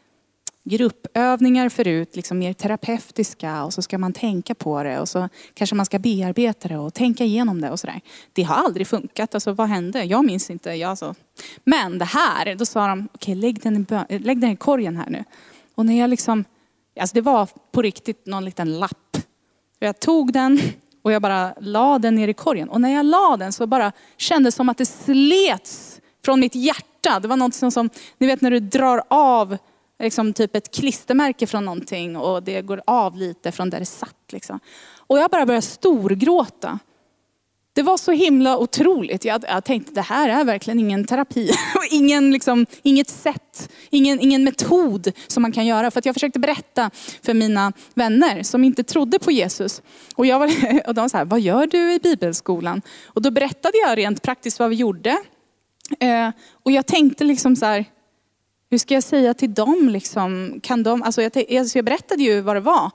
[0.63, 5.75] gruppövningar förut, liksom mer terapeutiska och så ska man tänka på det och så kanske
[5.75, 8.01] man ska bearbeta det och tänka igenom det och sådär.
[8.33, 9.35] Det har aldrig funkat.
[9.35, 10.03] Alltså vad hände?
[10.03, 10.73] Jag minns inte.
[10.73, 11.15] Jag alltså.
[11.63, 14.97] Men det här, då sa de, okej okay, lägg, den i, lägg den i korgen
[14.97, 15.23] här nu.
[15.75, 16.45] Och när jag liksom,
[16.99, 19.17] alltså det var på riktigt någon liten lapp.
[19.79, 20.59] Jag tog den
[21.03, 22.69] och jag bara la den ner i korgen.
[22.69, 26.55] Och när jag la den så bara kändes det som att det slets från mitt
[26.55, 27.19] hjärta.
[27.19, 29.57] Det var något som, som ni vet när du drar av
[29.99, 34.31] liksom typ ett klistermärke från någonting och det går av lite från där det satt.
[34.31, 34.59] Liksom.
[34.97, 36.79] Och jag bara började storgråta.
[37.75, 39.25] Det var så himla otroligt.
[39.25, 41.51] Jag, jag tänkte det här är verkligen ingen terapi.
[41.91, 45.91] ingen, liksom, inget sätt, ingen, ingen metod som man kan göra.
[45.91, 49.81] För att jag försökte berätta för mina vänner som inte trodde på Jesus.
[50.15, 50.51] Och, jag var,
[50.87, 52.81] och de sa, vad gör du i bibelskolan?
[53.05, 55.17] Och då berättade jag rent praktiskt vad vi gjorde.
[55.99, 56.29] Eh,
[56.63, 57.85] och jag tänkte liksom så här,
[58.69, 59.89] hur ska jag säga till dem?
[59.89, 60.59] Liksom?
[60.63, 62.91] Kan de alltså jag, alltså jag berättade ju vad det var.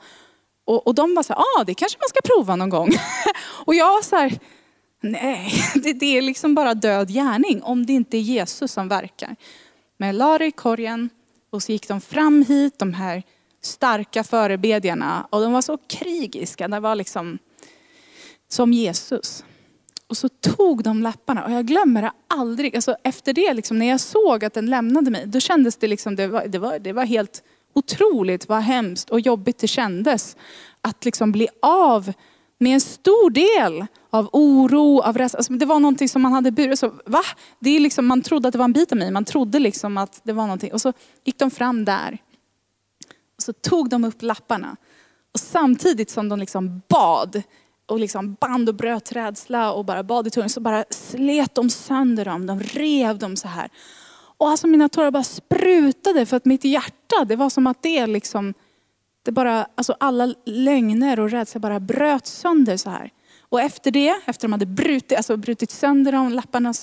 [0.65, 2.91] Och, och de var så här, ah, det kanske man ska prova någon gång.
[3.65, 4.39] och jag var så här,
[5.01, 9.37] Nej, det, det är liksom bara död gärning om det inte är Jesus som verkar.
[9.97, 11.11] Men jag la det i korgen
[11.51, 13.23] och så gick de fram hit, de här
[13.63, 15.27] starka förebedjarna.
[15.31, 16.69] Och de var så krigiska.
[16.69, 17.39] Det var liksom
[18.49, 19.45] som Jesus.
[20.07, 22.75] Och så tog de lapparna och jag glömmer det aldrig.
[22.75, 26.17] Alltså efter det, liksom, när jag såg att den lämnade mig, då kändes det liksom,
[26.17, 27.43] det var, det var, det var helt
[27.75, 30.37] otroligt vad hemskt och jobbigt det kändes.
[30.81, 32.13] Att liksom bli av
[32.59, 35.37] med en stor del av oro, av rädsla.
[35.37, 36.79] Alltså det var någonting som man hade burit.
[36.79, 37.23] Så, va?
[37.59, 39.11] Det är liksom, man trodde att det var en bit av mig.
[39.11, 40.73] Man trodde liksom att det var någonting.
[40.73, 40.93] Och så
[41.25, 42.19] gick de fram där.
[43.37, 44.77] Och så tog de upp lapparna.
[45.33, 47.43] Och samtidigt som de liksom bad
[47.87, 51.71] och liksom band och bröt rädsla och bara bad i tungan så bara slet de
[51.71, 52.47] sönder dem.
[52.47, 53.71] De rev dem så här.
[54.39, 58.07] Och alltså mina tårar bara sprutade för att mitt hjärta, det var som att det
[58.07, 58.55] liksom,
[59.29, 63.11] det bara, alltså alla lögner och rädsla bara bröt sönder så här.
[63.49, 66.75] Och efter det, efter de hade brutit, alltså brutit sönder de lapparna,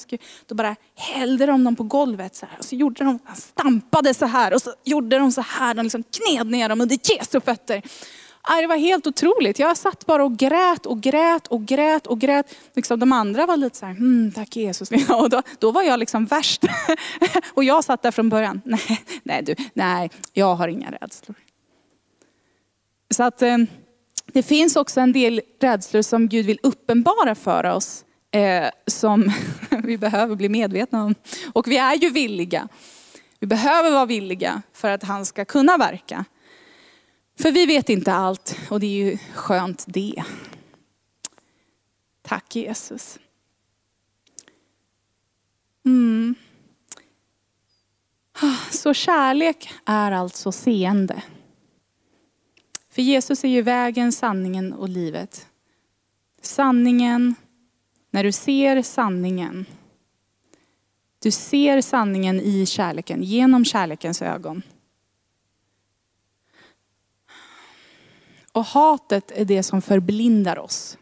[0.45, 2.59] då bara hällde de dem på golvet så här.
[2.59, 5.73] Och så gjorde de, stampade så här och så gjorde de så här.
[5.73, 7.81] De liksom kned ner dem under Jesu fötter.
[8.61, 9.59] Det var helt otroligt.
[9.59, 12.55] Jag satt bara och grät och grät och grät och grät.
[12.73, 14.91] Liksom de andra var lite så här, mm, tack Jesus.
[15.09, 16.65] Och då, då var jag liksom värst.
[17.53, 21.35] Och jag satt där från början, nej, nej, du, nej, jag har inga rädslor.
[23.15, 23.57] Så att eh,
[24.25, 28.05] det finns också en del rädslor som Gud vill uppenbara för oss.
[28.31, 29.31] Eh, som
[29.83, 31.15] vi behöver bli medvetna om.
[31.53, 32.67] Och vi är ju villiga.
[33.39, 36.25] Vi behöver vara villiga för att han ska kunna verka.
[37.39, 40.23] För vi vet inte allt och det är ju skönt det.
[42.21, 43.19] Tack Jesus.
[45.85, 46.35] Mm.
[48.41, 51.23] Ah, så kärlek är alltså seende.
[52.95, 55.47] För Jesus är ju vägen, sanningen och livet.
[56.41, 57.35] Sanningen,
[58.11, 59.65] när du ser sanningen.
[61.19, 64.61] Du ser sanningen i kärleken, genom kärlekens ögon.
[68.51, 70.97] Och hatet är det som förblindar oss.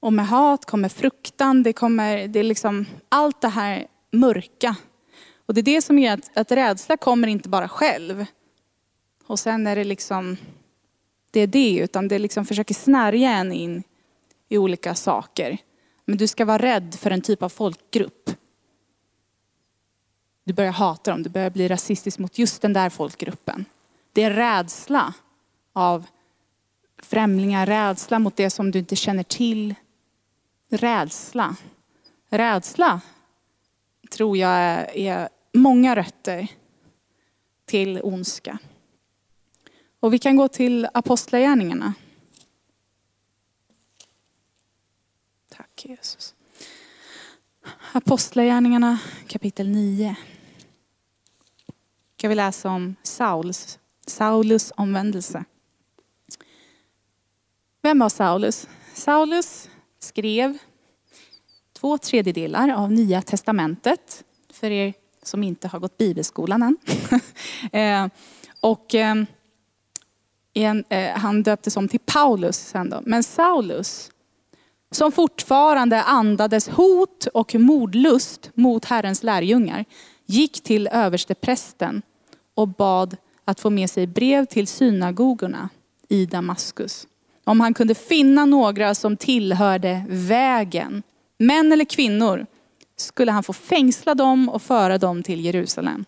[0.00, 4.76] Och med hat kommer fruktan, det kommer det är liksom allt det här mörka.
[5.46, 8.26] Och det är det som gör att, att rädsla kommer inte bara själv.
[9.30, 10.36] Och sen är det liksom,
[11.30, 13.82] det är det, utan det liksom försöker snärja en in
[14.48, 15.58] i olika saker.
[16.04, 18.30] Men du ska vara rädd för en typ av folkgrupp.
[20.44, 23.64] Du börjar hata dem, du börjar bli rasistisk mot just den där folkgruppen.
[24.12, 25.14] Det är rädsla
[25.72, 26.06] av
[27.02, 29.74] främlingar, rädsla mot det som du inte känner till.
[30.70, 31.56] Rädsla.
[32.28, 33.00] Rädsla
[34.10, 36.48] tror jag är många rötter
[37.66, 38.58] till ondska.
[40.00, 41.94] Och vi kan gå till Apostlagärningarna.
[45.48, 46.34] Tack Jesus.
[47.92, 50.16] Apostlagärningarna kapitel 9.
[52.16, 55.44] Ska vi läsa om Sauls, Saulus omvändelse.
[57.82, 58.68] Vem var Saulus?
[58.94, 60.58] Saulus skrev
[61.72, 64.24] två tredjedelar av Nya Testamentet.
[64.52, 66.76] För er som inte har gått bibelskolan än.
[67.72, 68.08] Eh,
[68.60, 69.24] och eh,
[70.54, 73.00] en, eh, han döptes om till Paulus sen då.
[73.04, 74.10] Men Saulus,
[74.90, 79.84] som fortfarande andades hot och mordlust mot Herrens lärjungar,
[80.26, 82.02] gick till översteprästen
[82.54, 85.68] och bad att få med sig brev till synagogorna
[86.08, 87.06] i Damaskus.
[87.44, 91.02] Om han kunde finna några som tillhörde vägen,
[91.38, 92.46] män eller kvinnor,
[92.96, 96.04] skulle han få fängsla dem och föra dem till Jerusalem.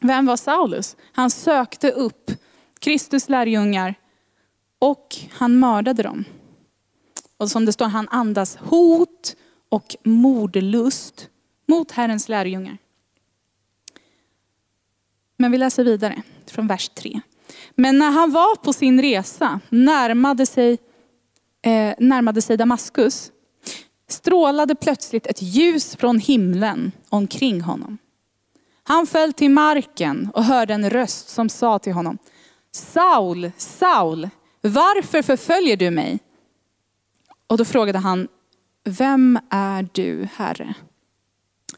[0.00, 0.96] Vem var Saulus?
[1.12, 2.30] Han sökte upp
[2.84, 3.94] Kristus lärjungar
[4.78, 6.24] och han mördade dem.
[7.36, 9.36] Och som det står, han andas hot
[9.68, 11.28] och mordlust
[11.68, 12.78] mot Herrens lärjungar.
[15.36, 17.20] Men vi läser vidare från vers 3.
[17.74, 20.78] Men när han var på sin resa närmade sig,
[21.62, 23.32] eh, närmade sig Damaskus
[24.08, 27.98] strålade plötsligt ett ljus från himlen omkring honom.
[28.82, 32.18] Han föll till marken och hörde en röst som sa till honom,
[32.74, 34.28] Saul, Saul,
[34.60, 36.18] varför förföljer du mig?
[37.46, 38.28] Och då frågade han,
[38.84, 40.74] vem är du, Herre?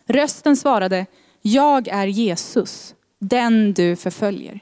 [0.06, 1.06] Rösten svarade,
[1.42, 4.60] jag är Jesus, den du förföljer.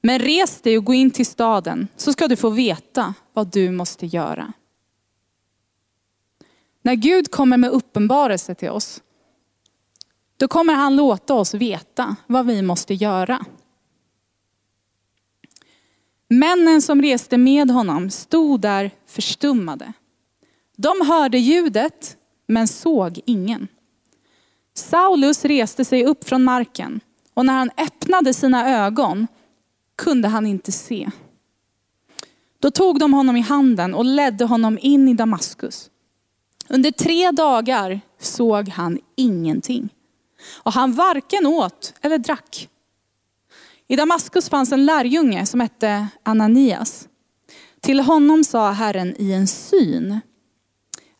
[0.00, 3.70] Men res dig och gå in till staden så ska du få veta vad du
[3.70, 4.52] måste göra.
[6.82, 9.02] När Gud kommer med uppenbarelse till oss,
[10.36, 13.44] då kommer han låta oss veta vad vi måste göra.
[16.32, 19.92] Männen som reste med honom stod där förstummade.
[20.76, 22.16] De hörde ljudet
[22.46, 23.68] men såg ingen.
[24.74, 27.00] Saulus reste sig upp från marken
[27.34, 29.26] och när han öppnade sina ögon
[29.96, 31.10] kunde han inte se.
[32.58, 35.90] Då tog de honom i handen och ledde honom in i Damaskus.
[36.68, 39.88] Under tre dagar såg han ingenting.
[40.62, 42.68] Och han varken åt eller drack.
[43.92, 47.08] I Damaskus fanns en lärjunge som hette Ananias.
[47.80, 50.20] Till honom sa Herren i en syn.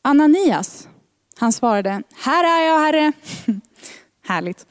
[0.02, 0.88] Ananias,
[1.36, 3.12] han svarade, här är jag Herre.
[4.26, 4.66] Härligt.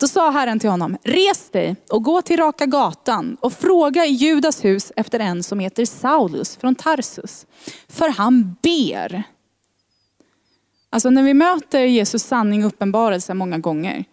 [0.00, 4.10] Då sa Herren till honom, res dig och gå till Raka gatan och fråga i
[4.10, 7.46] Judas hus efter en som heter Saulus från Tarsus.
[7.88, 9.22] För han ber.
[10.90, 14.04] Alltså när vi möter Jesus sanning och uppenbarelse många gånger,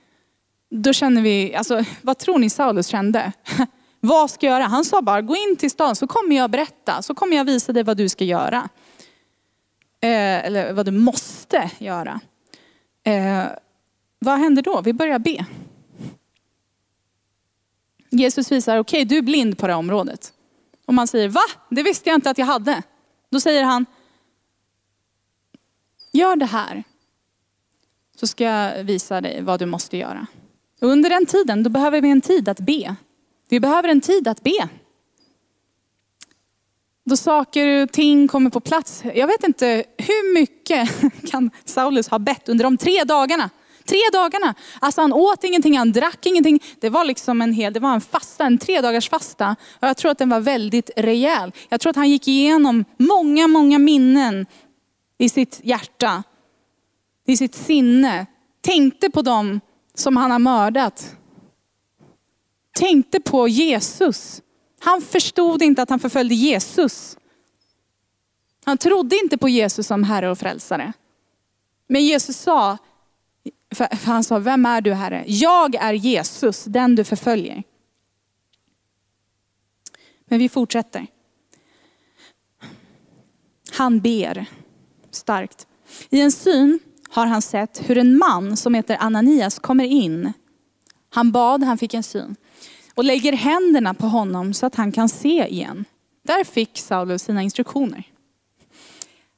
[0.72, 3.32] då känner vi, alltså vad tror ni Saulus kände?
[4.00, 4.64] vad ska jag göra?
[4.64, 7.74] Han sa bara, gå in till stan så kommer jag berätta, så kommer jag visa
[7.74, 8.70] dig vad du ska göra.
[10.02, 12.20] Eh, eller vad du måste göra.
[13.04, 13.46] Eh,
[14.20, 14.82] vad händer då?
[14.82, 15.46] Vi börjar be.
[18.10, 20.34] Jesus visar, okej okay, du är blind på det här området.
[20.86, 21.42] Och man säger, va?
[21.70, 22.84] Det visste jag inte att jag hade.
[23.30, 23.86] Då säger han,
[26.12, 26.84] gör det här.
[28.16, 30.28] Så ska jag visa dig vad du måste göra.
[30.82, 32.96] Under den tiden, då behöver vi en tid att be.
[33.50, 34.70] Vi behöver en tid att be.
[37.06, 39.04] Då saker och ting kommer på plats.
[39.16, 40.90] Jag vet inte hur mycket
[41.32, 43.50] kan Saulus ha bett under de tre dagarna
[43.86, 44.56] Tre dagarna.
[44.80, 46.60] Alltså han åt ingenting, han drack ingenting.
[46.80, 49.56] Det var liksom en hel, det var en fasta, en tre dagars fasta.
[49.80, 51.52] Och jag tror att den var väldigt rejäl.
[51.70, 54.46] Jag tror att han gick igenom många, många minnen
[55.18, 56.24] i sitt hjärta,
[57.28, 58.26] i sitt sinne.
[58.62, 59.60] Tänkte på dem
[59.94, 61.16] som han har mördat.
[62.74, 64.42] Tänkte på Jesus.
[64.80, 67.18] Han förstod inte att han förföljde Jesus.
[68.64, 70.94] Han trodde inte på Jesus som Herre och Frälsare.
[71.88, 72.78] Men Jesus sa,
[73.76, 75.24] för han sa, vem är du Herre?
[75.28, 77.64] Jag är Jesus, den du förföljer.
[80.26, 81.08] Men vi fortsätter.
[83.72, 84.46] Han ber
[85.12, 85.68] starkt.
[86.10, 86.80] I en syn
[87.12, 90.34] har han sett hur en man som heter Ananias kommer in.
[91.10, 92.36] Han bad, han fick en syn.
[92.96, 95.86] Och lägger händerna på honom så att han kan se igen.
[96.24, 98.04] Där fick Saulus sina instruktioner.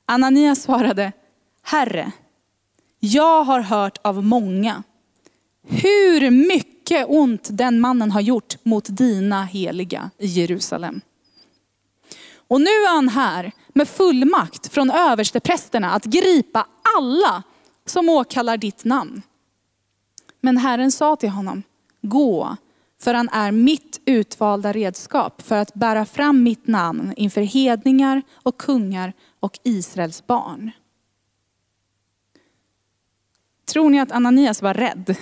[0.05, 1.11] Ananias svarade,
[1.61, 2.11] Herre,
[2.99, 4.83] jag har hört av många
[5.67, 11.01] hur mycket ont den mannen har gjort mot dina heliga i Jerusalem.
[12.47, 16.67] Och nu är han här med fullmakt från översteprästerna att gripa
[16.97, 17.43] alla
[17.85, 19.21] som åkallar ditt namn.
[20.41, 21.63] Men Herren sa till honom,
[22.01, 22.57] gå,
[23.01, 28.57] för han är mitt utvalda redskap för att bära fram mitt namn inför hedningar och
[28.57, 30.71] kungar och Israels barn.
[33.65, 35.15] Tror ni att Ananias var rädd?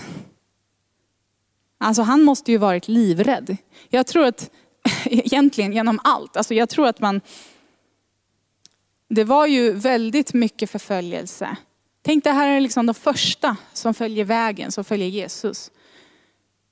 [1.78, 3.58] Alltså han måste ju varit livrädd.
[3.90, 4.52] Jag tror att
[5.06, 7.22] egentligen genom allt, alltså jag tror att man,
[9.08, 11.58] det var ju väldigt mycket förföljelse.
[12.02, 15.72] Tänk det här är liksom de första som följer vägen, som följer Jesus.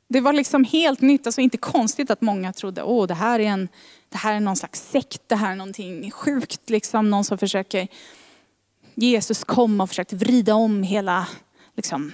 [0.09, 3.43] Det var liksom helt nytt, alltså inte konstigt att många trodde, åh det här är
[3.43, 3.69] en,
[4.09, 7.88] det här är någon slags sekt, det här är någonting sjukt, liksom någon som försöker,
[8.95, 11.27] Jesus kom och försökte vrida om hela
[11.75, 12.11] liksom,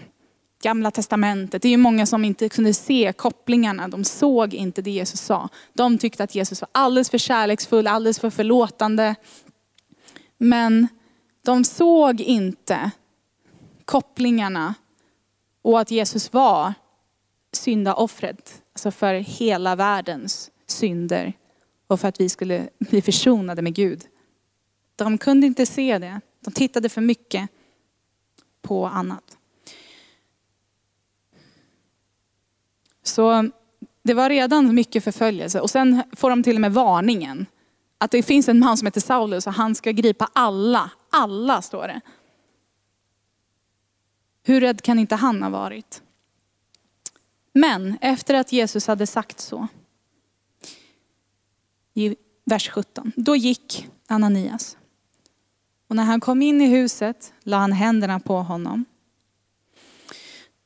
[0.64, 1.62] gamla testamentet.
[1.62, 5.50] Det är ju många som inte kunde se kopplingarna, de såg inte det Jesus sa.
[5.74, 9.16] De tyckte att Jesus var alldeles för kärleksfull, alldeles för förlåtande.
[10.38, 10.88] Men
[11.46, 12.92] de såg inte
[13.86, 14.76] kopplingarna
[15.62, 16.74] och att Jesus var
[17.52, 21.34] syndaoffret, alltså för hela världens synder
[21.88, 24.04] och för att vi skulle bli försonade med Gud.
[24.96, 26.22] De kunde inte se det.
[26.40, 27.50] De tittade för mycket
[28.62, 29.38] på annat.
[33.04, 33.50] Så
[34.04, 37.46] det var redan mycket förföljelse och sen får de till och med varningen.
[37.98, 40.92] Att det finns en man som heter Saulus och han ska gripa alla.
[41.10, 42.02] Alla står det.
[44.48, 46.02] Hur rädd kan inte han ha varit?
[47.54, 49.68] Men efter att Jesus hade sagt så,
[51.94, 54.78] i vers 17, då gick Ananias.
[55.88, 58.86] Och när han kom in i huset la han händerna på honom.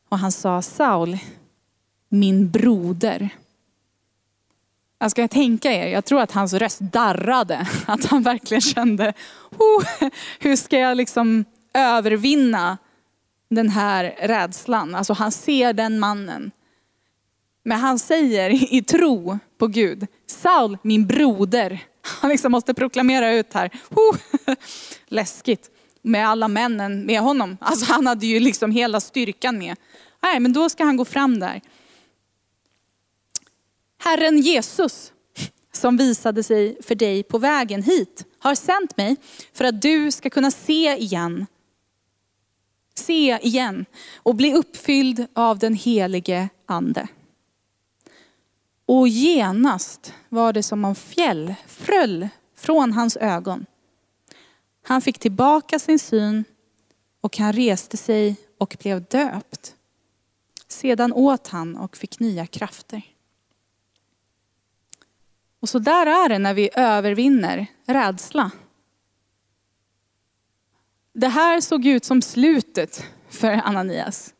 [0.09, 1.17] Och han sa, Saul,
[2.09, 3.21] min broder.
[4.97, 7.67] Alltså, jag ska tänka er, jag tror att hans röst darrade.
[7.85, 9.13] Att han verkligen kände,
[9.57, 10.09] oh,
[10.39, 12.77] hur ska jag liksom övervinna
[13.49, 14.95] den här rädslan?
[14.95, 16.51] Alltså han ser den mannen
[17.69, 21.83] men han säger i tro på Gud, Saul min broder.
[22.01, 24.17] Han liksom måste proklamera ut här, oh,
[25.07, 25.69] läskigt.
[26.01, 27.57] Med alla männen med honom.
[27.61, 29.77] Alltså han hade ju liksom hela styrkan med.
[30.23, 31.61] Nej, men då ska han gå fram där.
[33.97, 35.11] Herren Jesus,
[35.71, 39.15] som visade sig för dig på vägen hit, har sänt mig
[39.53, 41.45] för att du ska kunna se igen.
[42.99, 43.85] Se igen
[44.15, 47.07] och bli uppfylld av den helige ande.
[48.85, 53.65] Och genast var det som om fjäll fröll från hans ögon.
[54.83, 56.43] Han fick tillbaka sin syn
[57.21, 59.75] och han reste sig och blev döpt.
[60.67, 63.01] Sedan åt han och fick nya krafter.
[65.59, 68.51] Och så där är det när vi övervinner rädsla.
[71.13, 74.33] Det här såg ut som slutet för Ananias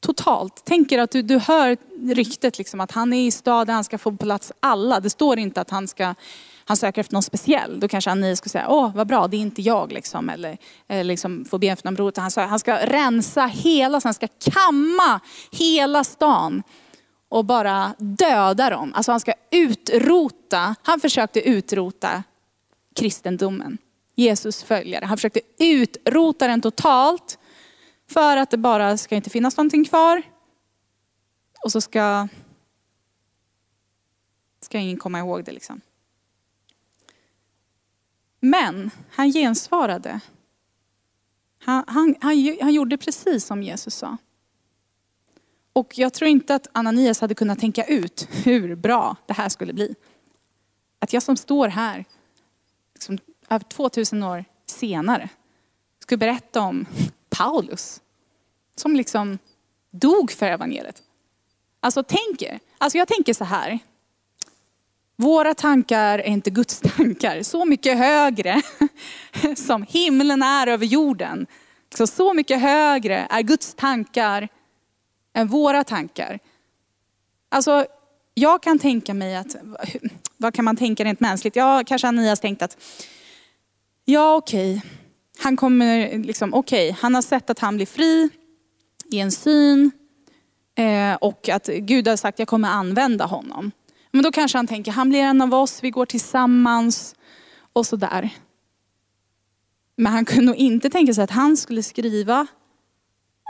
[0.00, 0.62] totalt.
[0.64, 1.76] tänk er att du, du hör
[2.14, 5.00] ryktet liksom att han är i staden, han ska få plats alla.
[5.00, 6.14] Det står inte att han ska
[6.66, 7.80] han söker efter någon speciell.
[7.80, 10.28] Då kanske Ananias skulle säga, åh vad bra, det är inte jag liksom.
[10.28, 12.12] Eller, eller liksom få be för någon bror.
[12.16, 15.20] Han, sa, han ska rensa hela, han ska kamma
[15.52, 16.62] hela stan.
[17.28, 18.92] Och bara döda dem.
[18.94, 22.22] Alltså han ska utrota, han försökte utrota
[22.94, 23.78] kristendomen.
[24.14, 25.04] Jesus följare.
[25.04, 27.38] Han försökte utrota den totalt.
[28.06, 30.22] För att det bara ska inte finnas någonting kvar.
[31.64, 32.28] Och så ska,
[34.60, 35.80] ska ingen komma ihåg det liksom.
[38.40, 40.20] Men han gensvarade.
[41.58, 44.16] Han, han, han, han gjorde precis som Jesus sa.
[45.72, 49.72] Och jag tror inte att Ananias hade kunnat tänka ut hur bra det här skulle
[49.72, 49.94] bli.
[50.98, 52.04] Att jag som står här,
[52.94, 53.18] liksom,
[53.68, 55.28] 2000 år senare,
[56.02, 56.86] skulle berätta om
[57.28, 58.00] Paulus.
[58.76, 59.38] Som liksom
[59.90, 61.02] dog för evangeliet.
[61.80, 63.78] Alltså tänk er, alltså jag tänker så här.
[65.16, 67.42] Våra tankar är inte Guds tankar.
[67.42, 68.62] Så mycket högre
[69.56, 71.46] som himlen är över jorden.
[71.94, 74.48] Så, så mycket högre är Guds tankar
[75.34, 76.38] än våra tankar.
[77.48, 77.86] Alltså,
[78.34, 79.56] jag kan tänka mig att,
[80.36, 81.56] vad kan man tänka rent mänskligt?
[81.56, 82.76] Ja, kanske Anias tänkt att,
[84.04, 84.90] ja okej, okay.
[85.38, 87.00] han kommer liksom, okej, okay.
[87.00, 88.28] han har sett att han blir fri
[89.10, 89.90] i en syn.
[90.76, 93.70] Eh, och att Gud har sagt, jag kommer använda honom.
[94.10, 97.14] Men då kanske han tänker, han blir en av oss, vi går tillsammans
[97.72, 98.30] och sådär.
[99.96, 102.46] Men han kunde nog inte tänka sig att han skulle skriva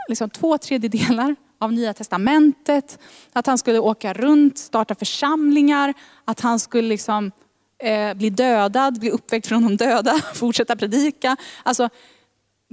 [0.07, 2.99] liksom, två tredjedelar av Nya Testamentet.
[3.33, 5.93] Att han skulle åka runt, starta församlingar.
[6.25, 7.31] Att han skulle liksom,
[7.77, 11.37] eh, bli dödad, bli uppväckt från de döda, fortsätta predika.
[11.63, 11.89] Alltså,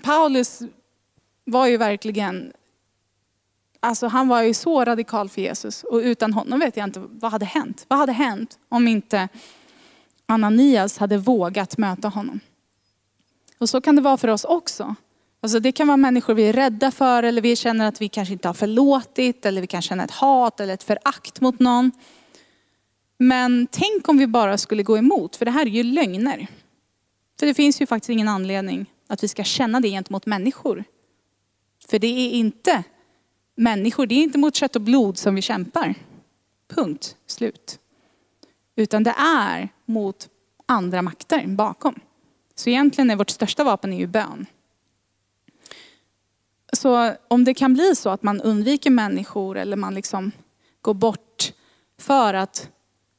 [0.03, 0.61] Paulus
[1.45, 2.53] var ju verkligen,
[3.81, 5.83] alltså han var ju så radikal för Jesus.
[5.83, 7.85] Och utan honom vet jag inte, vad hade hänt?
[7.89, 9.29] Vad hade hänt om inte
[10.27, 12.41] Ananias hade vågat möta honom?
[13.59, 14.95] Och så kan det vara för oss också.
[15.41, 18.33] Alltså det kan vara människor vi är rädda för eller vi känner att vi kanske
[18.33, 21.91] inte har förlåtit eller vi kan känna ett hat eller ett förakt mot någon.
[23.23, 26.47] Men tänk om vi bara skulle gå emot, för det här är ju lögner.
[27.39, 30.85] För det finns ju faktiskt ingen anledning att vi ska känna det gentemot människor.
[31.89, 32.85] För det är inte
[33.55, 35.95] människor, det är inte mot kött och blod som vi kämpar.
[36.69, 37.79] Punkt, slut.
[38.77, 40.29] Utan det är mot
[40.67, 42.01] andra makter bakom.
[42.55, 44.47] Så egentligen är vårt största vapen är ju bön.
[46.73, 50.33] Så om det kan bli så att man undviker människor eller man liksom
[50.81, 51.53] går bort
[51.99, 52.69] för att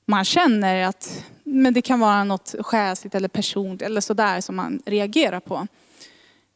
[0.06, 4.82] man känner att men det kan vara något själsligt eller personligt eller sådär som man
[4.86, 5.68] reagerar på.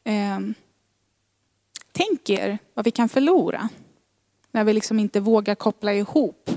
[0.04, 0.38] Eh,
[1.92, 3.68] tänk er vad vi kan förlora
[4.50, 6.50] när vi liksom inte vågar koppla ihop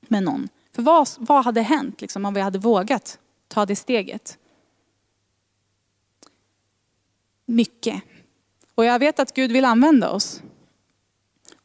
[0.00, 0.48] med någon.
[0.72, 4.38] För vad, vad hade hänt liksom, om vi hade vågat ta det steget?
[7.46, 8.02] Mycket.
[8.74, 10.42] Och jag vet att Gud vill använda oss.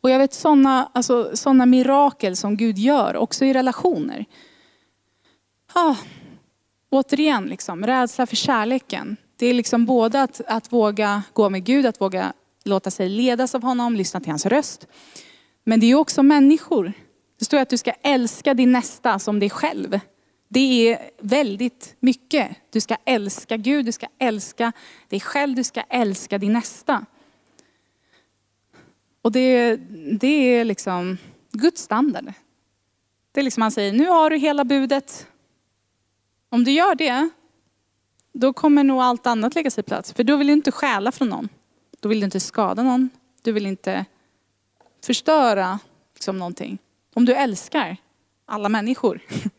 [0.06, 4.26] Och jag vet sådana alltså, såna mirakel som Gud gör, också i relationer.
[5.74, 5.96] Ah,
[6.90, 9.18] återigen, liksom, rädsla för kärleken.
[9.36, 12.34] Det är liksom både att, att våga gå med Gud, att våga
[12.64, 14.88] låta sig ledas av honom, lyssna till hans röst.
[15.64, 16.94] Men det är också människor.
[17.40, 20.00] Det står att du ska älska din nästa som dig själv.
[20.50, 22.50] Det är väldigt mycket.
[22.72, 24.72] Du ska älska Gud, du ska älska
[25.10, 27.06] dig själv, du ska älska din nästa.
[29.26, 29.76] Och det,
[30.20, 31.18] det är liksom
[31.52, 32.34] Guds standard.
[33.32, 35.28] Det är liksom han säger, nu har du hela budet.
[36.50, 37.30] Om du gör det,
[38.34, 40.14] då kommer nog allt annat lägga sig i plats.
[40.14, 41.50] För då vill du inte stjäla från någon.
[42.00, 43.10] Då vill du inte skada någon.
[43.42, 44.06] Du vill inte
[45.06, 45.80] förstöra
[46.14, 46.78] liksom någonting.
[47.14, 47.98] Om du älskar
[48.46, 49.22] alla människor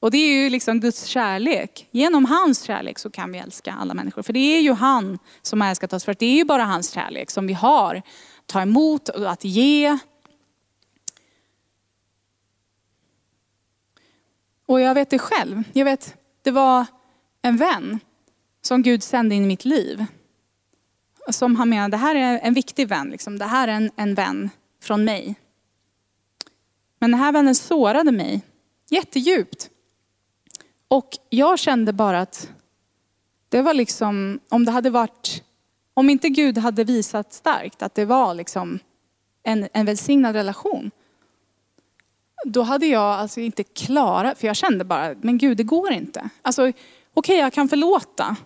[0.00, 1.88] Och det är ju liksom Guds kärlek.
[1.90, 4.22] Genom hans kärlek så kan vi älska alla människor.
[4.22, 6.04] För det är ju han som har älskat oss.
[6.04, 8.02] För det är ju bara hans kärlek som vi har.
[8.48, 9.98] Ta emot och att ge.
[14.66, 15.62] Och jag vet det själv.
[15.72, 16.86] Jag vet, det var
[17.42, 18.00] en vän
[18.62, 20.04] som Gud sände in i mitt liv.
[21.30, 23.10] Som han menade, det här är en viktig vän.
[23.10, 23.38] Liksom.
[23.38, 24.50] Det här är en, en vän
[24.82, 25.34] från mig.
[26.98, 28.42] Men den här vännen sårade mig
[28.90, 29.70] jättedjupt.
[30.88, 32.50] Och jag kände bara att
[33.48, 35.42] det var liksom, om det hade varit,
[35.98, 38.78] om inte Gud hade visat starkt att det var liksom
[39.42, 40.90] en, en välsignad relation.
[42.44, 46.28] Då hade jag alltså inte klarat, för jag kände bara, men Gud det går inte.
[46.42, 46.74] Alltså okej
[47.14, 48.36] okay, jag kan förlåta.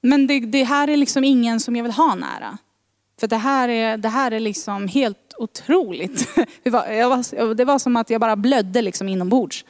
[0.00, 2.58] Men det, det, här är liksom ingen som jag vill ha nära.
[3.20, 6.28] För det här är, det här är liksom helt otroligt.
[6.62, 9.64] Det var, det var som att jag bara blödde liksom inombords.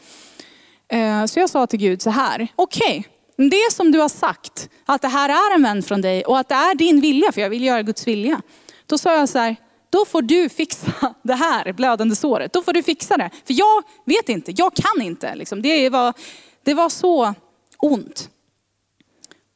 [0.89, 4.69] Eh, så jag sa till Gud så här, okej, okay, det som du har sagt,
[4.85, 7.41] att det här är en vän från dig och att det är din vilja, för
[7.41, 8.43] jag vill göra Guds vilja.
[8.87, 9.57] Då sa jag så här,
[9.91, 12.53] då får du fixa det här blödande såret.
[12.53, 13.31] Då får du fixa det.
[13.45, 15.35] För jag vet inte, jag kan inte.
[15.35, 15.63] Liksom.
[15.63, 16.15] Det, var,
[16.63, 17.35] det var så
[17.79, 18.31] ont.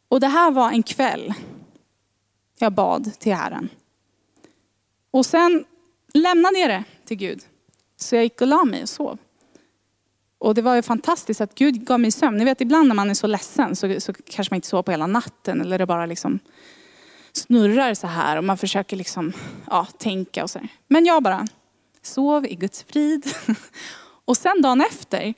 [0.08, 1.34] Och det här var en kväll
[2.58, 3.68] jag bad till Herren.
[5.10, 5.64] Och sen
[6.14, 7.42] lämnade jag det till Gud.
[7.96, 9.18] Så jag gick och la mig och sov.
[10.42, 12.38] Och det var ju fantastiskt att Gud gav mig sömn.
[12.38, 14.90] Ni vet ibland när man är så ledsen så, så kanske man inte sover på
[14.90, 16.38] hela natten eller det bara liksom
[17.32, 19.32] snurrar så här och man försöker liksom,
[19.70, 20.60] ja, tänka och så.
[20.88, 21.46] Men jag bara
[22.02, 23.34] sov i Guds frid.
[24.24, 25.34] Och sen dagen efter,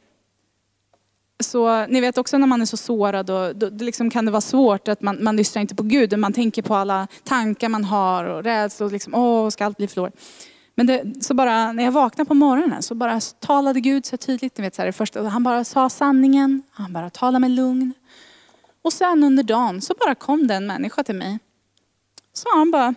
[1.41, 4.31] så ni vet också när man är så sårad, och, då, då liksom kan det
[4.31, 6.19] vara svårt att man, man lyssnar inte på Gud.
[6.19, 9.89] Man tänker på alla tankar man har och rädsla och liksom, åh, ska allt bli
[9.89, 10.15] förlorat?
[10.75, 14.59] Men det, så bara, när jag vaknade på morgonen så bara talade Gud så tydligt.
[14.59, 17.93] Ni vet, så här, först, han bara sa sanningen, han bara talade med lugn.
[18.83, 21.39] Och sen under dagen så bara kom det en människa till mig.
[22.33, 22.95] Så han bara,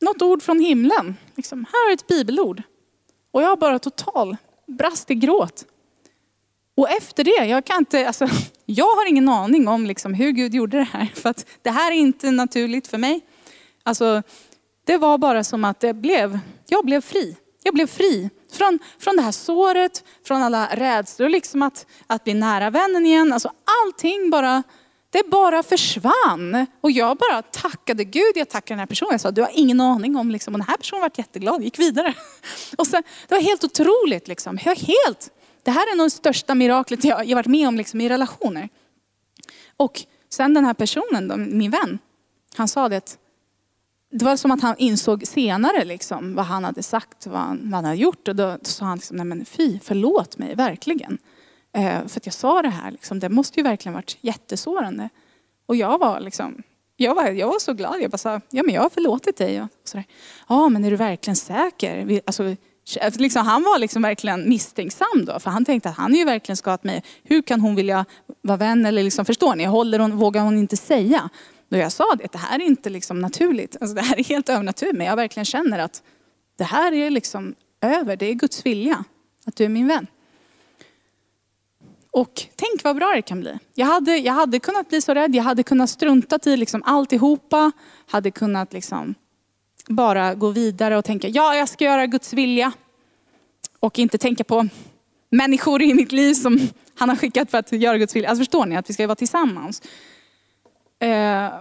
[0.00, 1.16] något ord från himlen.
[1.34, 2.62] Liksom, här är ett bibelord.
[3.30, 4.36] Och jag bara total
[4.66, 5.64] brast i gråt.
[6.76, 8.28] Och efter det, jag kan inte, alltså,
[8.66, 11.06] jag har ingen aning om liksom hur Gud gjorde det här.
[11.14, 13.20] För att det här är inte naturligt för mig.
[13.82, 14.22] Alltså,
[14.84, 17.36] det var bara som att det blev, jag blev fri.
[17.62, 22.34] Jag blev fri från, från det här såret, från alla rädslor, liksom att, att bli
[22.34, 23.32] nära vännen igen.
[23.32, 23.50] Alltså
[23.84, 24.62] allting bara,
[25.10, 26.66] det bara försvann.
[26.80, 29.12] Och jag bara tackade Gud, jag tackade den här personen.
[29.12, 31.78] Jag sa, du har ingen aning om, liksom, och den här personen var jätteglad, gick
[31.78, 32.14] vidare.
[32.76, 34.28] Och sen, det var helt otroligt.
[34.28, 34.58] Liksom.
[34.64, 35.30] Jag helt,
[35.62, 38.68] det här är nog det största miraklet jag, jag varit med om liksom, i relationer.
[39.76, 41.98] Och sen den här personen, min vän,
[42.56, 43.18] han sa det, att,
[44.18, 47.74] det var som att han insåg senare liksom, vad han hade sagt, vad han, vad
[47.74, 48.28] han hade gjort.
[48.28, 51.18] Och då, sa han, liksom, nej men fy, förlåt mig verkligen.
[51.76, 55.08] Eh, för att jag sa det här, liksom, det måste ju verkligen varit jättesårande.
[55.66, 56.62] Och jag var liksom,
[56.96, 57.96] jag var, jag var så glad.
[58.00, 59.62] Jag bara sa, ja men jag har förlåtit dig.
[59.62, 60.04] Och sådär.
[60.48, 62.04] Ja men är du verkligen säker?
[62.04, 65.40] Vi, alltså, eh, liksom, han var liksom verkligen misstänksam då.
[65.40, 67.02] För han tänkte att han är ju verkligen skadat mig.
[67.22, 68.04] Hur kan hon vilja
[68.42, 68.86] vara vän?
[68.86, 69.64] Eller liksom, förstår ni?
[69.64, 71.30] Håller hon, vågar hon inte säga?
[71.74, 73.76] Då jag sa det, det här är inte liksom naturligt.
[73.80, 74.96] Alltså det här är helt övernaturligt.
[74.96, 76.02] Men jag verkligen känner att
[76.56, 78.16] det här är liksom över.
[78.16, 79.04] Det är Guds vilja.
[79.46, 80.06] Att du är min vän.
[82.10, 83.58] Och tänk vad bra det kan bli.
[83.74, 85.34] Jag hade, jag hade kunnat bli så rädd.
[85.34, 87.72] Jag hade kunnat strunta i liksom alltihopa.
[88.06, 89.14] Hade kunnat liksom
[89.88, 92.72] bara gå vidare och tänka, ja jag ska göra Guds vilja.
[93.80, 94.68] Och inte tänka på
[95.30, 98.28] människor i mitt liv som han har skickat för att göra Guds vilja.
[98.28, 99.82] Alltså förstår ni att vi ska vara tillsammans.
[101.04, 101.52] Eh,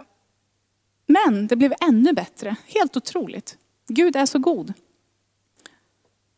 [1.05, 2.55] men det blev ännu bättre.
[2.65, 3.57] Helt otroligt.
[3.87, 4.73] Gud är så god.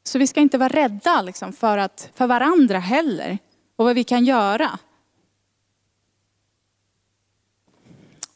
[0.04, 3.38] Så vi ska inte vara rädda liksom, för, att, för varandra heller.
[3.76, 4.80] Och vad vi kan göra.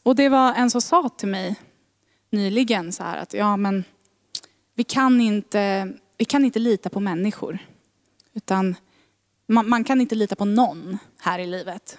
[0.02, 1.56] Och det var en som sa till mig
[2.30, 3.84] nyligen så här att ja men
[4.74, 7.58] vi kan inte, vi kan inte lita på människor.
[8.32, 8.76] Utan
[9.46, 11.98] man, man kan inte lita på någon här i livet.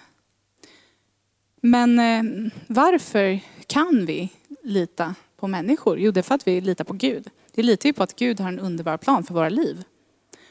[1.64, 4.28] Men eh, varför kan vi
[4.62, 5.98] lita på människor?
[5.98, 7.30] Jo, det är för att vi litar på Gud.
[7.54, 9.84] Vi litar ju på att Gud har en underbar plan för våra liv.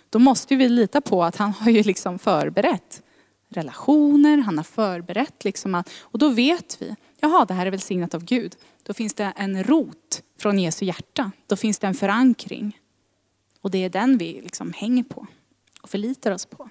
[0.09, 3.03] Då måste vi lita på att han har ju liksom förberett
[3.49, 8.13] relationer, han har förberett liksom att, och då vet vi, jaha det här är välsignat
[8.13, 8.55] av Gud.
[8.83, 11.31] Då finns det en rot från Jesu hjärta.
[11.47, 12.79] Då finns det en förankring.
[13.61, 15.27] Och det är den vi liksom hänger på
[15.81, 16.69] och förlitar oss på.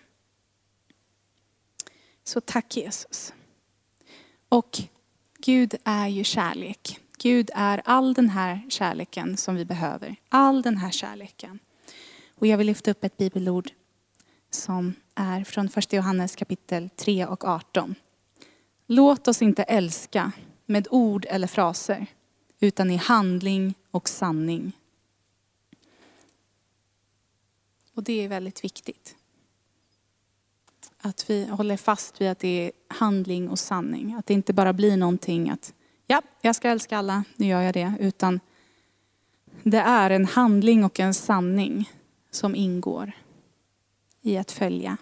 [2.24, 3.32] Så tack Jesus.
[4.50, 4.78] Och
[5.38, 6.98] Gud är ju kärlek.
[7.18, 10.16] Gud är all den här kärleken som vi behöver.
[10.28, 11.58] All den här kärleken.
[12.34, 13.70] Och jag vill lyfta upp ett bibelord
[14.50, 17.94] som är från första Johannes kapitel 3 och 18.
[18.86, 20.32] Låt oss inte älska
[20.66, 22.06] med ord eller fraser,
[22.60, 24.72] utan i handling och sanning.
[27.94, 29.16] Och det är väldigt viktigt.
[31.02, 34.14] Att vi håller fast vid att det är handling och sanning.
[34.14, 35.74] Att det inte bara blir någonting att,
[36.06, 37.92] ja, jag ska älska alla, nu gör jag det.
[38.00, 38.40] Utan
[39.62, 41.90] det är en handling och en sanning
[42.30, 43.12] som ingår
[44.22, 44.96] i att följa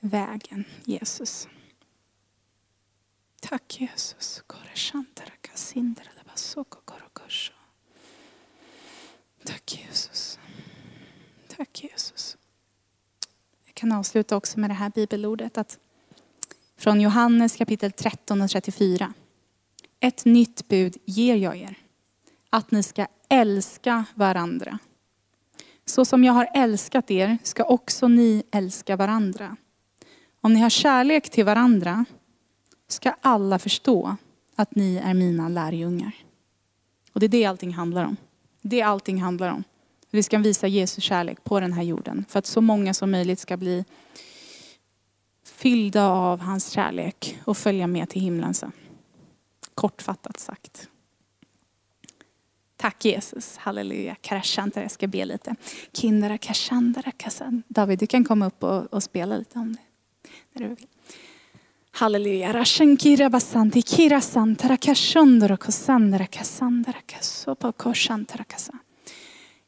[0.00, 1.48] vägen Jesus.
[3.40, 4.42] Tack Jesus.
[9.44, 10.38] Tack Jesus.
[11.48, 12.35] Tack Jesus.
[13.76, 15.78] Jag kan avsluta också med det här bibelordet att
[16.76, 19.12] från Johannes kapitel 13 och 34.
[20.00, 21.78] Ett nytt bud ger jag er.
[22.50, 24.78] Att ni ska älska varandra.
[25.84, 29.56] Så som jag har älskat er ska också ni älska varandra.
[30.40, 32.04] Om ni har kärlek till varandra
[32.88, 34.16] ska alla förstå
[34.54, 36.14] att ni är mina lärjungar.
[37.12, 38.16] Och det är det allting handlar om.
[38.62, 39.64] Det allting handlar om.
[40.16, 42.24] Vi ska visa Jesu kärlek på den här jorden.
[42.28, 43.84] För att så många som möjligt ska bli
[45.44, 48.72] fyllda av hans kärlek och följa med till himlen sen.
[49.74, 50.88] Kortfattat sagt.
[52.76, 54.16] Tack Jesus, halleluja.
[54.20, 55.54] Karashantara, jag ska be lite.
[55.92, 57.62] Kindara kashandara kasan.
[57.68, 59.82] David, du kan komma upp och, och spela lite om det.
[60.52, 60.86] När du vill.
[61.90, 62.52] Halleluja.
[62.52, 68.78] Rashankira basanti kira santara kashondoro kosandara kasandara kasopa koshantara kasan.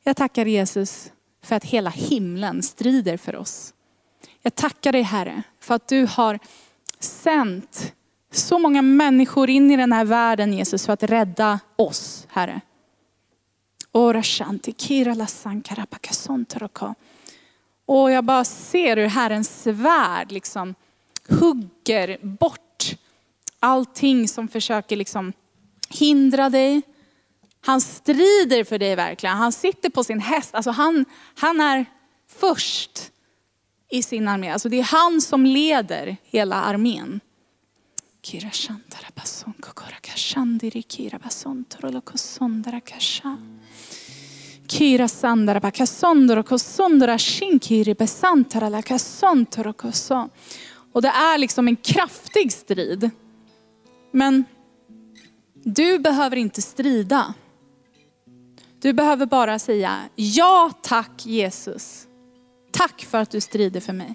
[0.09, 3.75] Jag tackar Jesus för att hela himlen strider för oss.
[4.43, 6.39] Jag tackar dig Herre för att du har
[7.01, 7.95] sänt
[8.31, 12.61] så många människor in i den här världen Jesus för att rädda oss Herre.
[17.87, 20.75] Och jag bara ser hur Herrens svärd liksom
[21.29, 22.97] hugger bort
[23.61, 25.33] allting som försöker liksom
[25.89, 26.83] hindra dig.
[27.61, 29.37] Han strider för dig verkligen.
[29.37, 30.55] Han sitter på sin häst.
[30.55, 31.05] Alltså han,
[31.35, 31.87] han är
[32.29, 33.13] först
[33.91, 34.51] i sin armé.
[34.51, 37.21] Alltså det är han som leder hela armén.
[38.23, 42.81] Kira Shantara Basonko Korakashandiri Kira Basontoro Kosondara
[45.09, 50.29] Sandara Bakasondoro Kosondora Shinkiri Besantara Lakasontoro Koso.
[50.93, 53.11] Och det är liksom en kraftig strid.
[54.13, 54.45] Men
[55.55, 57.35] du behöver inte strida.
[58.81, 62.07] Du behöver bara säga ja tack Jesus.
[62.71, 64.15] Tack för att du strider för mig.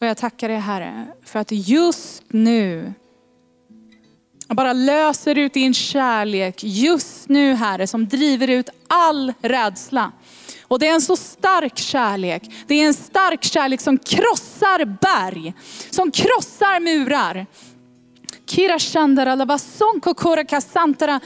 [0.00, 2.92] Och jag tackar dig Herre för att just nu,
[4.48, 10.12] jag bara löser ut din kärlek just nu Herre som driver ut all rädsla.
[10.68, 12.42] Och det är en så stark kärlek.
[12.66, 15.54] Det är en stark kärlek som krossar berg,
[15.90, 17.46] som krossar murar.
[18.46, 21.20] Kira Shandara, Lavasonko Kora Kasantara,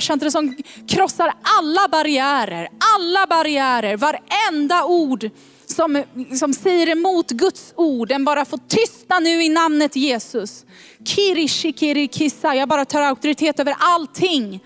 [0.00, 0.56] Shantara som
[0.88, 5.30] krossar alla barriärer, alla barriärer, varenda ord
[5.66, 6.04] som,
[6.38, 10.64] som säger emot Guds ord, den bara får tystna nu i namnet Jesus.
[11.04, 14.60] Kiri Shikiri Kissa, jag bara tar auktoritet över allting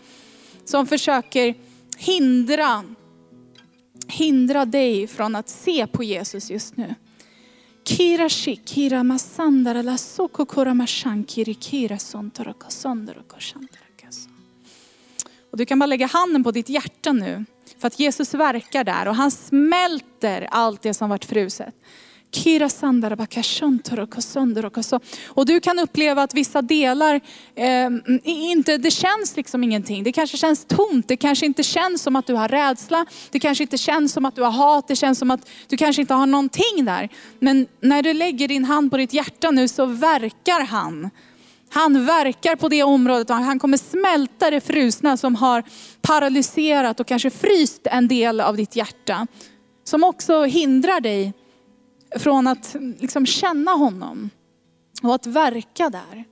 [0.64, 1.54] som försöker
[1.96, 2.84] hindra,
[4.08, 6.94] hindra dig från att se på Jesus just nu.
[7.84, 13.36] Kira shi, kira masandara la sokokora mashankiri kira sontoroko sondoroko
[15.50, 17.44] Och du kan bara lägga handen på ditt hjärta nu.
[17.78, 21.74] För att Jesus verkar där och han smälter allt det som varit fruset.
[25.26, 27.20] Och du kan uppleva att vissa delar,
[27.54, 27.90] eh,
[28.24, 30.02] inte, det känns liksom ingenting.
[30.02, 33.06] Det kanske känns tomt, det kanske inte känns som att du har rädsla.
[33.30, 36.02] Det kanske inte känns som att du har hat, det känns som att du kanske
[36.02, 37.08] inte har någonting där.
[37.38, 41.10] Men när du lägger din hand på ditt hjärta nu så verkar han.
[41.68, 45.62] Han verkar på det området och han kommer smälta det frusna som har
[46.00, 49.26] paralyserat och kanske fryst en del av ditt hjärta.
[49.84, 51.32] Som också hindrar dig
[52.16, 54.30] från att liksom känna honom
[55.02, 56.24] och att verka där.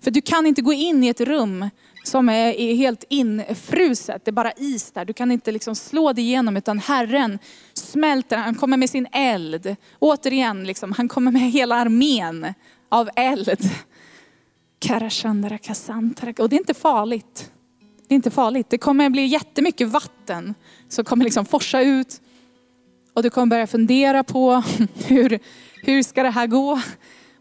[0.00, 1.70] För du kan inte gå in i ett rum
[2.04, 5.04] som är helt infruset, det är bara is där.
[5.04, 7.38] Du kan inte liksom slå dig igenom utan Herren
[7.74, 9.76] smälter, han kommer med sin eld.
[9.98, 12.54] Återigen, liksom, han kommer med hela armén
[12.88, 13.70] av eld.
[16.38, 17.50] Och det är inte farligt.
[18.10, 18.66] Det är inte farligt.
[18.70, 20.54] Det kommer bli jättemycket vatten
[20.88, 22.20] som kommer liksom forsa ut.
[23.14, 24.62] Och du kommer börja fundera på
[25.06, 25.38] hur,
[25.82, 26.80] hur ska det här gå?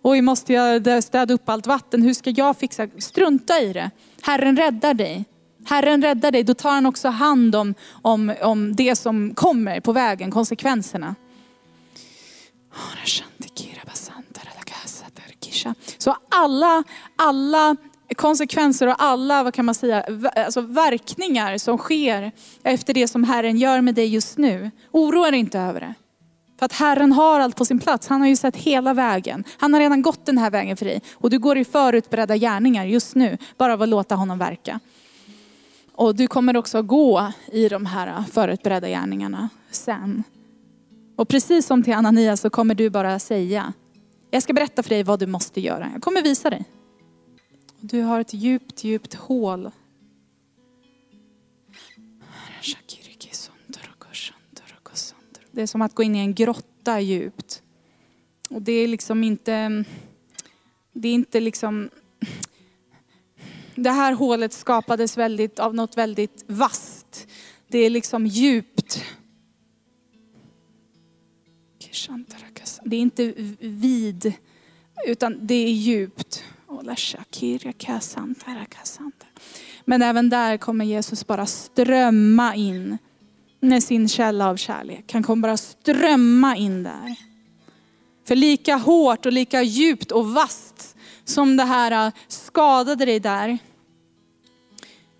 [0.01, 2.01] Oj, måste jag städa upp allt vatten?
[2.01, 2.87] Hur ska jag fixa?
[2.97, 3.91] Strunta i det.
[4.21, 5.25] Herren räddar dig.
[5.65, 9.91] Herren räddar dig, då tar han också hand om, om, om det som kommer på
[9.91, 11.15] vägen, konsekvenserna.
[15.97, 16.83] Så alla,
[17.15, 17.75] alla
[18.15, 20.05] konsekvenser och alla, vad kan man säga,
[20.35, 22.31] alltså verkningar som sker
[22.63, 24.71] efter det som Herren gör med dig just nu.
[24.91, 25.93] Oroa dig inte över det.
[26.59, 28.07] För att Herren har allt på sin plats.
[28.07, 29.43] Han har ju sett hela vägen.
[29.57, 31.01] Han har redan gått den här vägen för dig.
[31.13, 34.79] Och du går i förutberedda gärningar just nu, bara av att låta honom verka.
[35.93, 40.23] Och du kommer också gå i de här förutberedda gärningarna sen.
[41.15, 43.73] Och precis som till Ananias så kommer du bara säga,
[44.31, 45.89] jag ska berätta för dig vad du måste göra.
[45.93, 46.65] Jag kommer visa dig.
[47.81, 49.71] Du har ett djupt, djupt hål.
[55.51, 57.63] Det är som att gå in i en grotta djupt.
[58.49, 59.83] Och det är liksom inte,
[60.93, 61.89] det är inte liksom,
[63.75, 67.27] det här hålet skapades väldigt, av något väldigt vasst.
[67.67, 69.03] Det är liksom djupt.
[72.83, 74.33] Det är inte vid,
[75.05, 76.43] utan det är djupt.
[79.85, 82.97] Men även där kommer Jesus bara strömma in
[83.59, 85.13] med sin källa av kärlek.
[85.13, 87.15] Han kommer bara strömma in där.
[88.27, 90.95] För lika hårt och lika djupt och vasst
[91.25, 93.57] som det här äh, skadade dig där,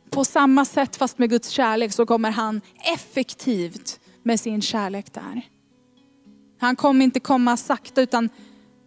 [0.09, 2.61] på samma sätt fast med Guds kärlek så kommer han
[2.93, 5.41] effektivt med sin kärlek där.
[6.59, 8.29] Han kommer inte komma sakta utan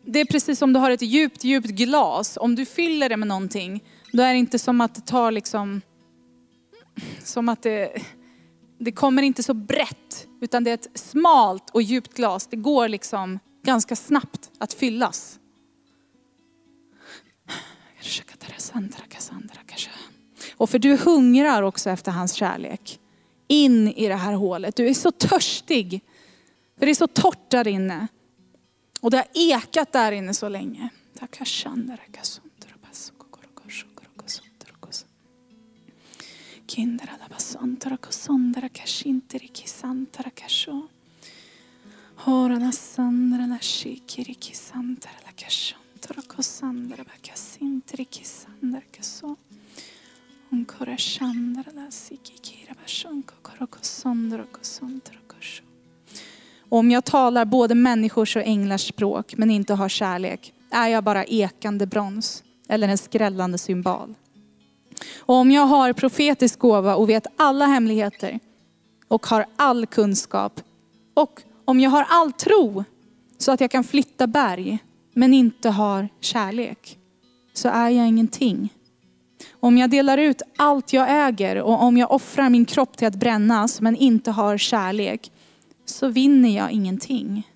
[0.04, 2.38] det är precis som du har ett djupt, djupt glas.
[2.40, 5.80] Om du fyller det med någonting, då är det inte som att det tar liksom,
[7.22, 8.02] som att det,
[8.78, 12.46] det kommer inte så brett, utan det är ett smalt och djupt glas.
[12.46, 15.38] Det går liksom ganska snabbt att fyllas.
[20.56, 22.98] Och för du hungrar också efter hans kärlek.
[23.48, 24.76] In i det här hålet.
[24.76, 26.00] Du är så törstig.
[26.78, 28.06] För det är så torrt där inne.
[29.02, 30.88] Och det har ekat där inne så länge.
[36.66, 37.28] Kindra la
[43.46, 47.04] la shikiri kisantara la kashontara kosandra
[56.72, 61.24] om jag talar både människors och änglars språk men inte har kärlek är jag bara
[61.24, 64.14] ekande brons eller en skrällande symbol.
[65.18, 68.38] Och om jag har profetisk gåva och vet alla hemligheter
[69.08, 70.60] och har all kunskap
[71.14, 72.84] och om jag har all tro
[73.38, 74.78] så att jag kan flytta berg
[75.14, 76.98] men inte har kärlek
[77.52, 78.72] så är jag ingenting.
[79.60, 83.16] Om jag delar ut allt jag äger och om jag offrar min kropp till att
[83.16, 85.31] brännas men inte har kärlek
[85.84, 87.48] så vinner jag ingenting.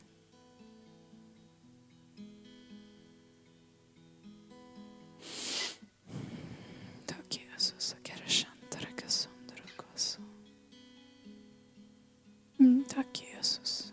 [7.06, 7.96] Tack Jesus.
[12.58, 13.92] Mm, tack Jesus.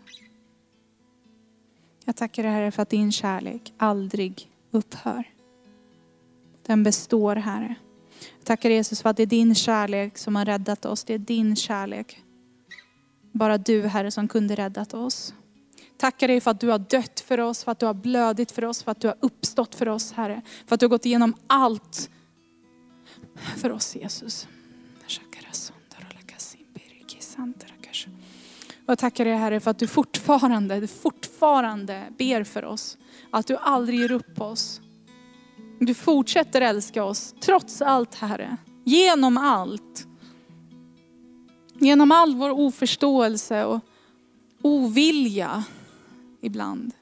[2.04, 5.24] Jag tackar dig Herre för att din kärlek aldrig upphör.
[6.66, 7.74] Den består Herre.
[8.38, 11.04] Jag tackar Jesus för att det är din kärlek som har räddat oss.
[11.04, 12.23] Det är din kärlek.
[13.34, 15.34] Bara du Herre som kunde räddat oss.
[15.96, 18.64] Tackar dig för att du har dött för oss, för att du har blödit för
[18.64, 20.42] oss, för att du har uppstått för oss Herre.
[20.66, 22.10] För att du har gått igenom allt
[23.56, 24.48] för oss Jesus.
[28.86, 32.98] Jag tackar dig Herre för att du fortfarande, du fortfarande ber för oss.
[33.30, 34.80] Att du aldrig ger upp oss.
[35.80, 38.56] Du fortsätter älska oss trots allt Herre.
[38.84, 40.06] Genom allt.
[41.78, 43.80] Genom all vår oförståelse och
[44.62, 45.64] ovilja
[46.40, 46.92] ibland.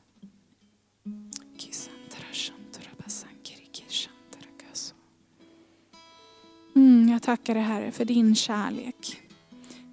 [6.74, 9.22] Mm, jag tackar dig Herre för din kärlek.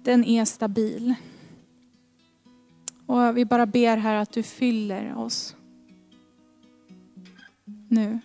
[0.02, 1.14] Den är stabil.
[3.06, 5.56] Och vi bara ber här att du fyller oss
[7.88, 8.20] nu.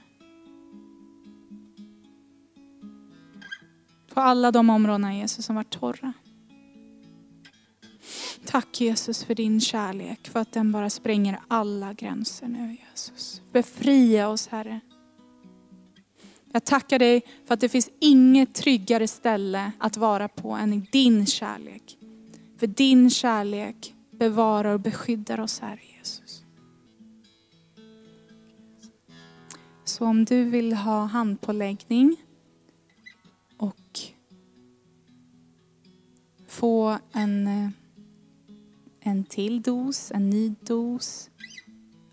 [4.14, 6.14] På alla de områdena Jesus som var torra.
[8.46, 13.42] Tack Jesus för din kärlek, för att den bara spränger alla gränser nu Jesus.
[13.52, 14.80] Befria oss Herre.
[16.52, 20.88] Jag tackar dig för att det finns inget tryggare ställe att vara på än i
[20.92, 21.98] din kärlek.
[22.58, 26.44] För din kärlek bevarar och beskyddar oss Herre Jesus.
[29.84, 32.16] Så om du vill ha handpåläggning
[33.58, 34.00] och
[36.48, 37.70] få en, eh,
[39.08, 41.30] en till dos, en ny dos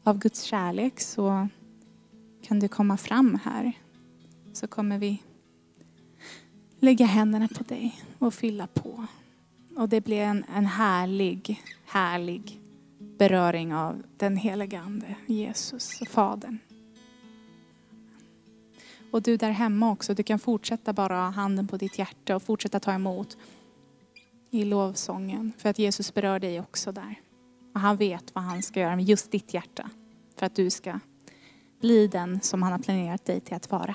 [0.04, 1.48] av Guds kärlek så
[2.42, 3.72] kan du komma fram här.
[4.52, 5.22] Så kommer vi
[6.80, 9.06] lägga händerna på dig och fylla på.
[9.76, 12.60] Och det blir en, en härlig, härlig
[12.98, 16.58] beröring av den helige Ande, Jesus och Fadern.
[19.10, 22.42] Och du där hemma också, du kan fortsätta bara ha handen på ditt hjärta och
[22.42, 23.36] fortsätta ta emot
[24.52, 25.52] i lovsången.
[25.58, 27.20] För att Jesus berör dig också där.
[27.74, 29.90] Och han vet vad han ska göra med just ditt hjärta.
[30.36, 30.98] För att du ska
[31.80, 33.94] bli den som han har planerat dig till att vara.